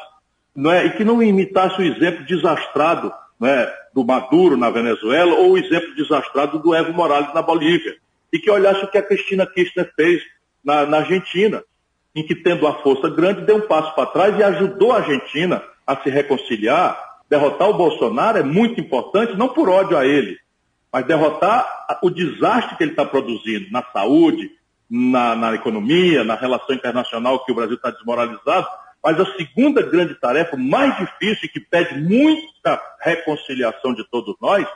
não 0.55 0.71
é, 0.71 0.83
e 0.87 0.97
que 0.97 1.03
não 1.03 1.21
imitasse 1.21 1.79
o 1.79 1.85
exemplo 1.85 2.25
desastrado 2.25 3.13
não 3.39 3.47
é, 3.47 3.71
do 3.93 4.03
Maduro 4.03 4.57
na 4.57 4.71
Venezuela 4.71 5.35
ou 5.35 5.51
o 5.51 5.57
exemplo 5.57 5.93
desastrado 5.93 6.57
do 6.57 6.73
Evo 6.73 6.91
Morales 6.91 7.31
na 7.35 7.43
Bolívia. 7.43 7.97
E 8.33 8.39
que 8.39 8.49
olhasse 8.49 8.83
o 8.83 8.87
que 8.87 8.97
a 8.97 9.03
Cristina 9.03 9.45
Kirchner 9.45 9.93
fez 9.95 10.23
na, 10.63 10.87
na 10.87 10.97
Argentina 10.97 11.63
em 12.15 12.25
que, 12.25 12.33
tendo 12.33 12.65
a 12.65 12.81
força 12.81 13.09
grande, 13.09 13.45
deu 13.45 13.57
um 13.57 13.67
passo 13.67 13.93
para 13.93 14.07
trás 14.07 14.39
e 14.39 14.43
ajudou 14.43 14.91
a 14.91 14.97
Argentina 14.97 15.61
a 15.85 15.95
se 15.97 16.09
reconciliar. 16.09 17.04
Derrotar 17.29 17.69
o 17.69 17.77
Bolsonaro 17.77 18.37
é 18.37 18.43
muito 18.43 18.79
importante, 18.79 19.35
não 19.35 19.49
por 19.49 19.69
ódio 19.69 19.97
a 19.97 20.05
ele, 20.05 20.37
mas 20.91 21.05
derrotar 21.05 21.87
o 22.01 22.09
desastre 22.09 22.77
que 22.77 22.83
ele 22.83 22.91
está 22.91 23.03
produzindo 23.03 23.71
na 23.71 23.83
saúde, 23.91 24.49
na, 24.89 25.35
na, 25.35 25.55
economia, 25.55 26.23
na 26.23 26.35
relação 26.35 26.75
internacional 26.75 27.43
que 27.43 27.51
o 27.51 27.55
Brasil 27.55 27.75
está 27.75 27.89
desmoralizado. 27.89 28.67
Mas 29.03 29.19
a 29.19 29.25
segunda 29.35 29.81
grande 29.81 30.15
tarefa, 30.15 30.55
mais 30.55 30.97
difícil 30.97 31.45
e 31.45 31.49
que 31.49 31.59
pede 31.59 31.99
muita 31.99 32.81
reconciliação 33.01 33.93
de 33.93 34.03
todos 34.09 34.35
nós, 34.41 34.67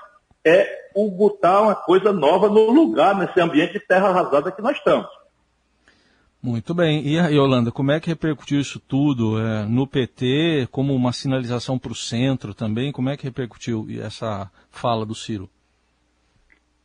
é 0.46 0.90
o 0.96 1.10
botar 1.10 1.62
uma 1.62 1.76
coisa 1.76 2.12
nova 2.12 2.48
no 2.48 2.70
lugar, 2.72 3.16
nesse 3.16 3.40
ambiente 3.40 3.74
de 3.74 3.80
terra 3.80 4.10
arrasada 4.10 4.52
que 4.52 4.62
nós 4.62 4.78
estamos. 4.78 5.08
Muito 6.42 6.74
bem. 6.74 7.06
E, 7.06 7.18
Yolanda, 7.18 7.70
como 7.70 7.92
é 7.92 8.00
que 8.00 8.10
repercutiu 8.10 8.62
isso 8.62 8.80
tudo 8.80 9.38
é, 9.40 9.66
no 9.66 9.86
PT, 9.86 10.70
como 10.72 10.96
uma 10.96 11.12
sinalização 11.12 11.78
para 11.78 11.92
o 11.92 11.96
centro 11.96 12.54
também? 12.54 12.94
Como 12.94 13.10
é 13.10 13.18
que 13.18 13.26
repercutiu 13.26 13.86
essa 14.02 14.50
fala 14.72 15.06
do 15.06 15.14
Ciro? 15.14 15.50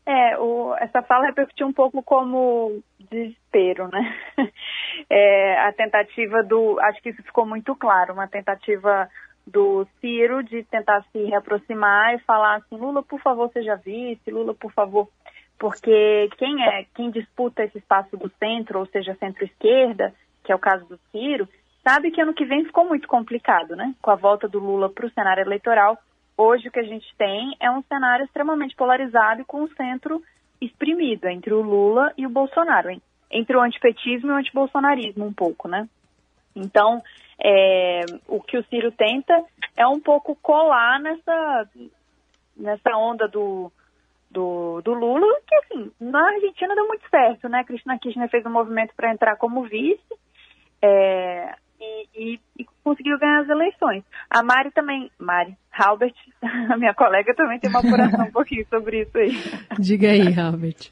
É, 0.07 0.37
o, 0.39 0.75
essa 0.77 1.03
fala 1.03 1.27
repercutiu 1.27 1.67
um 1.67 1.73
pouco 1.73 2.03
como 2.03 2.83
desespero, 3.11 3.89
né? 3.89 4.15
É, 5.11 5.59
a 5.59 5.73
tentativa 5.73 6.43
do. 6.45 6.79
Acho 6.81 7.03
que 7.03 7.11
isso 7.11 7.23
ficou 7.25 7.45
muito 7.45 7.75
claro, 7.75 8.15
uma 8.15 8.29
tentativa 8.29 9.09
do 9.45 9.87
Ciro 10.01 10.43
de 10.43 10.63
tentar 10.65 11.05
se 11.13 11.25
reaproximar 11.25 12.15
e 12.15 12.21
falar 12.21 12.57
assim: 12.57 12.77
Lula, 12.77 13.03
por 13.03 13.21
favor, 13.21 13.51
seja 13.53 13.75
vice, 13.75 14.31
Lula, 14.31 14.55
por 14.55 14.73
favor, 14.73 15.09
porque 15.59 16.29
quem 16.37 16.63
é 16.63 16.87
quem 16.95 17.11
disputa 17.11 17.65
esse 17.65 17.79
espaço 17.79 18.17
do 18.17 18.31
centro, 18.39 18.81
ou 18.81 18.87
seja, 18.87 19.15
centro-esquerda, 19.15 20.13
que 20.43 20.53
é 20.53 20.55
o 20.55 20.59
caso 20.59 20.85
do 20.87 20.99
Ciro, 21.11 21.49
sabe 21.83 22.11
que 22.11 22.21
ano 22.21 22.35
que 22.35 22.45
vem 22.45 22.65
ficou 22.65 22.85
muito 22.85 23.09
complicado, 23.09 23.75
né? 23.75 23.95
Com 24.03 24.11
a 24.11 24.17
volta 24.17 24.49
do 24.49 24.59
Lula 24.59 24.91
para 24.91 25.07
o 25.07 25.11
cenário 25.11 25.43
eleitoral, 25.43 25.99
hoje 26.37 26.69
o 26.69 26.73
que 26.73 26.81
a 26.81 26.85
gente 26.85 27.07
tem 27.17 27.57
é 27.61 27.71
um 27.71 27.83
cenário 27.83 28.25
extremamente 28.25 28.75
polarizado 28.75 29.41
e 29.41 29.45
com 29.45 29.63
o 29.63 29.75
centro 29.75 30.23
exprimido 30.61 31.27
entre 31.27 31.53
o 31.53 31.63
Lula 31.63 32.13
e 32.17 32.27
o 32.27 32.31
Bolsonaro, 32.31 32.91
hein? 32.91 33.01
entre 33.35 33.57
o 33.57 33.61
antipetismo 33.61 34.31
e 34.31 34.35
o 34.35 34.37
antibolsonarismo 34.37 35.27
um 35.27 35.33
pouco, 35.33 35.69
né? 35.69 35.89
Então, 36.55 37.03
é, 37.43 38.03
o 38.29 38.41
que 38.41 38.57
o 38.57 38.65
Ciro 38.67 38.93
tenta 38.93 39.45
é 39.77 39.87
um 39.87 39.99
pouco 39.99 40.37
colar 40.37 41.01
nessa, 41.01 41.69
nessa 42.57 42.97
onda 42.97 43.27
do, 43.27 43.73
do, 44.35 44.83
do 44.83 44.93
Lula, 44.93 45.41
que 45.47 45.55
assim, 45.55 45.91
na 46.01 46.21
Argentina 46.35 46.75
deu 46.75 46.89
muito 46.89 47.09
certo, 47.09 47.49
né? 47.49 47.65
Cristina 47.65 47.99
Kirchner 47.99 48.29
fez 48.29 48.45
um 48.45 48.51
movimento 48.51 48.93
para 48.97 49.13
entrar 49.13 49.37
como 49.37 49.63
vice 49.63 50.03
é, 50.83 51.55
e, 51.81 52.09
e, 52.15 52.41
e, 52.59 52.67
conseguiu 52.83 53.19
ganhar 53.19 53.43
as 53.43 53.49
eleições. 53.49 54.03
A 54.29 54.43
Mari 54.43 54.73
também, 54.73 55.11
Mari, 55.19 55.57
Halbert, 55.73 56.15
a 56.43 56.77
minha 56.77 56.93
colega 56.93 57.35
também 57.35 57.61
tem 57.61 57.71
uma 57.71 57.79
apuração 57.79 58.27
um 58.27 58.33
pouquinho 58.33 58.67
sobre 58.69 59.03
isso 59.03 59.17
aí. 59.17 59.33
Diga 59.79 60.11
aí, 60.11 60.39
Halbert. 60.39 60.91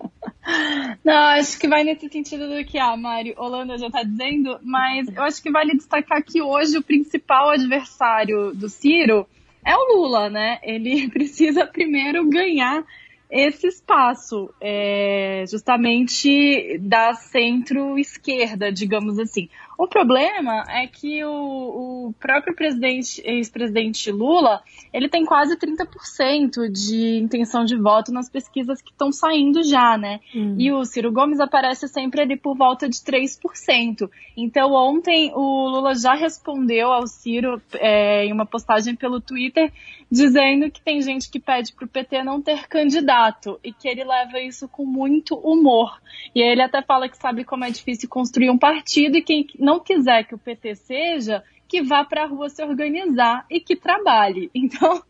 Não, 1.04 1.14
acho 1.38 1.60
que 1.60 1.68
vai 1.68 1.84
nesse 1.84 2.08
sentido 2.08 2.48
do 2.48 2.64
que 2.64 2.78
a 2.78 2.96
Mari 2.96 3.34
Holanda 3.36 3.76
já 3.76 3.88
está 3.88 4.02
dizendo, 4.02 4.58
mas 4.62 5.14
eu 5.14 5.22
acho 5.22 5.42
que 5.42 5.50
vale 5.50 5.76
destacar 5.76 6.22
que 6.24 6.40
hoje 6.40 6.78
o 6.78 6.82
principal 6.82 7.50
adversário 7.50 8.54
do 8.54 8.68
Ciro 8.68 9.26
é 9.64 9.76
o 9.76 9.96
Lula, 9.96 10.30
né? 10.30 10.58
Ele 10.62 11.08
precisa 11.10 11.66
primeiro 11.66 12.28
ganhar 12.28 12.84
esse 13.30 13.68
espaço, 13.68 14.52
é, 14.60 15.44
justamente 15.48 16.78
da 16.78 17.14
centro-esquerda, 17.14 18.72
digamos 18.72 19.18
assim. 19.20 19.48
O 19.80 19.88
problema 19.88 20.62
é 20.68 20.86
que 20.86 21.24
o, 21.24 22.08
o 22.08 22.14
próprio 22.20 22.54
presidente, 22.54 23.22
ex-presidente 23.24 24.12
Lula, 24.12 24.62
ele 24.92 25.08
tem 25.08 25.24
quase 25.24 25.56
30% 25.56 26.70
de 26.70 27.16
intenção 27.16 27.64
de 27.64 27.78
voto 27.78 28.12
nas 28.12 28.28
pesquisas 28.28 28.82
que 28.82 28.90
estão 28.90 29.10
saindo 29.10 29.62
já, 29.62 29.96
né? 29.96 30.20
Hum. 30.34 30.56
E 30.58 30.70
o 30.70 30.84
Ciro 30.84 31.10
Gomes 31.10 31.40
aparece 31.40 31.88
sempre 31.88 32.20
ali 32.20 32.36
por 32.36 32.54
volta 32.58 32.90
de 32.90 32.98
3%. 32.98 34.10
Então 34.36 34.74
ontem 34.74 35.32
o 35.34 35.70
Lula 35.70 35.94
já 35.94 36.12
respondeu 36.12 36.92
ao 36.92 37.06
Ciro 37.06 37.62
é, 37.72 38.26
em 38.26 38.32
uma 38.34 38.44
postagem 38.44 38.94
pelo 38.94 39.18
Twitter, 39.18 39.72
dizendo 40.10 40.70
que 40.70 40.82
tem 40.82 41.00
gente 41.00 41.30
que 41.30 41.40
pede 41.40 41.72
para 41.72 41.86
o 41.86 41.88
PT 41.88 42.22
não 42.22 42.42
ter 42.42 42.68
candidato 42.68 43.58
e 43.64 43.72
que 43.72 43.88
ele 43.88 44.04
leva 44.04 44.40
isso 44.40 44.68
com 44.68 44.84
muito 44.84 45.36
humor. 45.36 45.98
E 46.34 46.42
ele 46.42 46.60
até 46.60 46.82
fala 46.82 47.08
que 47.08 47.16
sabe 47.16 47.44
como 47.44 47.64
é 47.64 47.70
difícil 47.70 48.08
construir 48.10 48.50
um 48.50 48.58
partido 48.58 49.16
e 49.16 49.22
quem 49.22 49.46
não 49.58 49.69
quiser 49.78 50.24
que 50.24 50.34
o 50.34 50.38
PT 50.38 50.74
seja, 50.74 51.44
que 51.68 51.82
vá 51.82 52.04
para 52.04 52.24
a 52.24 52.26
rua 52.26 52.48
se 52.48 52.62
organizar 52.64 53.46
e 53.48 53.60
que 53.60 53.76
trabalhe. 53.76 54.50
Então, 54.54 55.02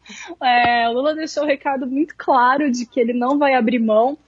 é, 0.42 0.88
Lula 0.88 1.14
deixou 1.14 1.44
o 1.44 1.46
recado 1.46 1.86
muito 1.86 2.14
claro 2.16 2.70
de 2.70 2.84
que 2.84 3.00
ele 3.00 3.14
não 3.14 3.38
vai 3.38 3.54
abrir 3.54 3.78
mão 3.78 4.18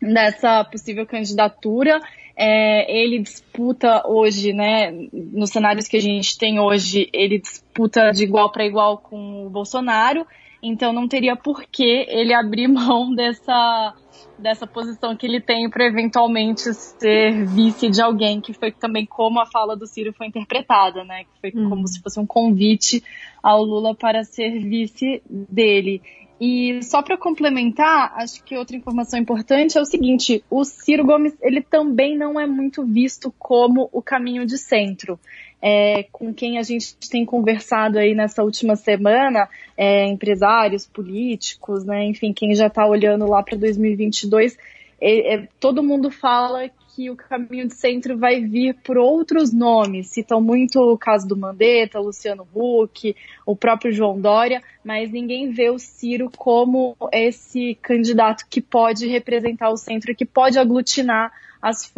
dessa 0.00 0.64
possível 0.64 1.06
candidatura. 1.06 2.00
É, 2.34 2.90
ele 2.90 3.18
disputa 3.18 4.06
hoje, 4.06 4.52
né, 4.52 4.90
nos 5.12 5.50
cenários 5.50 5.86
que 5.88 5.96
a 5.96 6.00
gente 6.00 6.38
tem 6.38 6.58
hoje, 6.58 7.08
ele 7.12 7.38
disputa 7.38 8.10
de 8.10 8.24
igual 8.24 8.50
para 8.50 8.66
igual 8.66 8.98
com 8.98 9.46
o 9.46 9.50
Bolsonaro, 9.50 10.26
então 10.66 10.92
não 10.92 11.08
teria 11.08 11.36
por 11.36 11.64
que 11.64 12.06
ele 12.08 12.34
abrir 12.34 12.68
mão 12.68 13.14
dessa 13.14 13.94
dessa 14.38 14.66
posição 14.66 15.16
que 15.16 15.26
ele 15.26 15.40
tem 15.40 15.68
para 15.68 15.86
eventualmente 15.86 16.72
ser 16.74 17.46
vice 17.46 17.88
de 17.88 18.02
alguém, 18.02 18.40
que 18.40 18.52
foi 18.52 18.70
também 18.70 19.06
como 19.06 19.40
a 19.40 19.46
fala 19.46 19.74
do 19.74 19.86
Ciro 19.86 20.12
foi 20.12 20.26
interpretada, 20.26 21.04
né? 21.04 21.24
Que 21.24 21.52
foi 21.52 21.60
uhum. 21.62 21.70
como 21.70 21.88
se 21.88 22.00
fosse 22.00 22.20
um 22.20 22.26
convite 22.26 23.02
ao 23.42 23.62
Lula 23.62 23.94
para 23.94 24.24
ser 24.24 24.58
vice 24.60 25.22
dele. 25.28 26.02
E 26.38 26.82
só 26.82 27.00
para 27.02 27.16
complementar, 27.16 28.12
acho 28.16 28.44
que 28.44 28.56
outra 28.56 28.76
informação 28.76 29.18
importante 29.18 29.78
é 29.78 29.80
o 29.80 29.86
seguinte: 29.86 30.44
o 30.50 30.64
Ciro 30.64 31.04
Gomes 31.04 31.34
ele 31.40 31.62
também 31.62 32.16
não 32.16 32.38
é 32.38 32.46
muito 32.46 32.84
visto 32.84 33.32
como 33.38 33.88
o 33.90 34.02
caminho 34.02 34.44
de 34.44 34.58
centro. 34.58 35.18
É, 35.60 36.04
com 36.12 36.32
quem 36.34 36.58
a 36.58 36.62
gente 36.62 36.96
tem 37.10 37.24
conversado 37.24 37.98
aí 37.98 38.14
nessa 38.14 38.42
última 38.42 38.76
semana, 38.76 39.48
é, 39.76 40.06
empresários, 40.06 40.86
políticos, 40.86 41.84
né, 41.84 42.04
enfim, 42.04 42.32
quem 42.32 42.54
já 42.54 42.66
está 42.66 42.86
olhando 42.86 43.26
lá 43.26 43.42
para 43.42 43.56
2022, 43.56 44.56
é, 45.00 45.34
é, 45.34 45.48
todo 45.60 45.82
mundo 45.82 46.10
fala 46.10 46.70
que 46.94 47.10
o 47.10 47.16
caminho 47.16 47.68
de 47.68 47.74
centro 47.74 48.16
vai 48.16 48.40
vir 48.40 48.74
por 48.82 48.96
outros 48.96 49.52
nomes. 49.52 50.08
Citam 50.08 50.40
muito 50.40 50.80
o 50.80 50.96
caso 50.96 51.28
do 51.28 51.36
Mandetta, 51.36 52.00
Luciano 52.00 52.48
Huck, 52.54 53.14
o 53.44 53.54
próprio 53.54 53.92
João 53.92 54.18
Dória, 54.18 54.62
mas 54.82 55.10
ninguém 55.10 55.50
vê 55.50 55.68
o 55.68 55.78
Ciro 55.78 56.30
como 56.34 56.96
esse 57.12 57.74
candidato 57.82 58.46
que 58.48 58.62
pode 58.62 59.06
representar 59.06 59.68
o 59.68 59.76
centro, 59.76 60.14
que 60.14 60.24
pode 60.24 60.58
aglutinar 60.58 61.30
as 61.60 61.92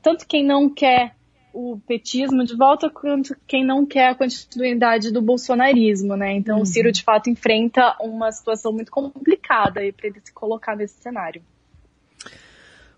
tanto 0.00 0.26
quem 0.28 0.44
não 0.44 0.68
quer 0.68 1.15
o 1.56 1.80
petismo 1.86 2.44
de 2.44 2.54
volta 2.54 2.90
quanto 2.90 3.34
quem 3.46 3.64
não 3.64 3.86
quer 3.86 4.08
a 4.08 4.14
continuidade 4.14 5.10
do 5.10 5.22
bolsonarismo, 5.22 6.14
né? 6.14 6.34
Então 6.34 6.56
uhum. 6.56 6.62
o 6.62 6.66
Ciro 6.66 6.92
de 6.92 7.02
fato 7.02 7.30
enfrenta 7.30 7.96
uma 7.98 8.30
situação 8.30 8.74
muito 8.74 8.90
complicada 8.90 9.80
para 9.96 10.06
ele 10.06 10.20
se 10.22 10.34
colocar 10.34 10.76
nesse 10.76 11.00
cenário. 11.00 11.42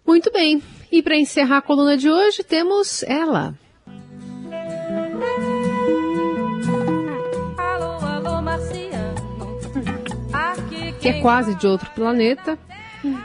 Muito 0.04 0.32
bem. 0.32 0.60
E 0.90 1.00
para 1.00 1.16
encerrar 1.16 1.58
a 1.58 1.62
coluna 1.62 1.96
de 1.96 2.10
hoje, 2.10 2.42
temos 2.42 3.04
ela. 3.04 3.54
Que 11.00 11.10
é 11.10 11.20
quase 11.20 11.54
de 11.54 11.66
outro 11.68 11.88
planeta, 11.90 12.58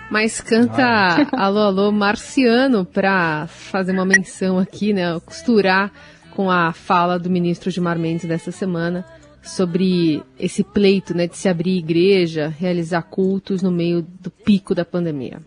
mas 0.09 0.41
canta 0.41 1.27
Alô 1.31 1.59
Alô 1.59 1.91
Marciano 1.91 2.85
para 2.85 3.47
fazer 3.47 3.91
uma 3.91 4.05
menção 4.05 4.57
aqui, 4.57 4.93
né? 4.93 5.19
Costurar 5.25 5.91
com 6.31 6.49
a 6.49 6.73
fala 6.73 7.19
do 7.19 7.29
ministro 7.29 7.69
Gilmar 7.69 7.97
Mendes 7.97 8.25
dessa 8.25 8.51
semana 8.51 9.05
sobre 9.41 10.23
esse 10.39 10.63
pleito 10.63 11.15
né, 11.15 11.27
de 11.27 11.35
se 11.35 11.49
abrir 11.49 11.77
igreja, 11.77 12.53
realizar 12.57 13.01
cultos 13.03 13.61
no 13.61 13.71
meio 13.71 14.01
do 14.01 14.31
pico 14.31 14.73
da 14.73 14.85
pandemia 14.85 15.39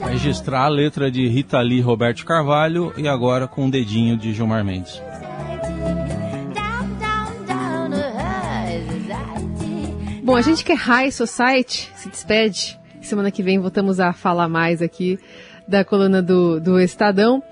registrar 0.00 0.64
a 0.64 0.68
letra 0.68 1.10
de 1.10 1.26
Rita 1.26 1.60
Lee 1.60 1.80
Roberto 1.80 2.24
Carvalho 2.24 2.92
e 2.96 3.08
agora 3.08 3.48
com 3.48 3.62
o 3.62 3.64
um 3.64 3.70
dedinho 3.70 4.16
de 4.16 4.32
Gilmar 4.34 4.64
Mendes. 4.64 5.00
Bom, 10.30 10.36
a 10.36 10.42
gente 10.42 10.64
que 10.64 10.70
é 10.70 10.76
High 10.76 11.10
Society 11.10 11.90
se 11.92 12.08
despede. 12.08 12.78
Semana 13.02 13.32
que 13.32 13.42
vem 13.42 13.58
voltamos 13.58 13.98
a 13.98 14.12
falar 14.12 14.48
mais 14.48 14.80
aqui 14.80 15.18
da 15.66 15.84
coluna 15.84 16.22
do, 16.22 16.60
do 16.60 16.78
Estadão. 16.78 17.42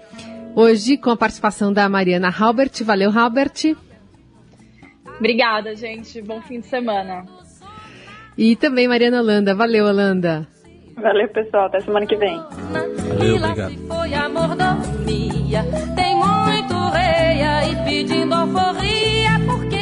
Hoje 0.54 0.96
com 0.96 1.10
a 1.10 1.16
participação 1.16 1.72
da 1.72 1.88
Mariana 1.88 2.28
Halbert. 2.28 2.84
Valeu, 2.84 3.10
Halbert. 3.10 3.76
Obrigada, 5.16 5.74
gente. 5.74 6.22
Bom 6.22 6.40
fim 6.40 6.60
de 6.60 6.66
semana. 6.66 7.26
E 8.36 8.54
também 8.54 8.86
Mariana 8.86 9.22
Holanda. 9.22 9.56
Valeu, 9.56 9.84
Holanda. 9.86 10.46
Valeu, 11.02 11.28
pessoal. 11.30 11.66
Até 11.66 11.80
semana 11.80 12.06
que 12.06 12.14
vem. 12.14 12.40
Valeu, 13.08 13.36
obrigado. 13.38 13.74
Foi 13.88 14.14
a 14.14 14.28
mordomia. 14.28 15.64
Tem 15.96 16.14
muito 16.14 16.74
rei 16.92 17.42
aí 17.42 17.76
pedindo 17.84 18.32
alforria, 18.32 19.32
porque 19.46 19.78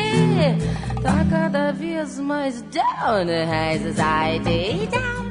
tá 1.06 1.24
cada 1.30 1.72
vez 1.72 2.18
mais 2.18 2.62
down 2.62 3.26
high 3.46 3.78
society. 3.78 4.88
Down 4.90 5.25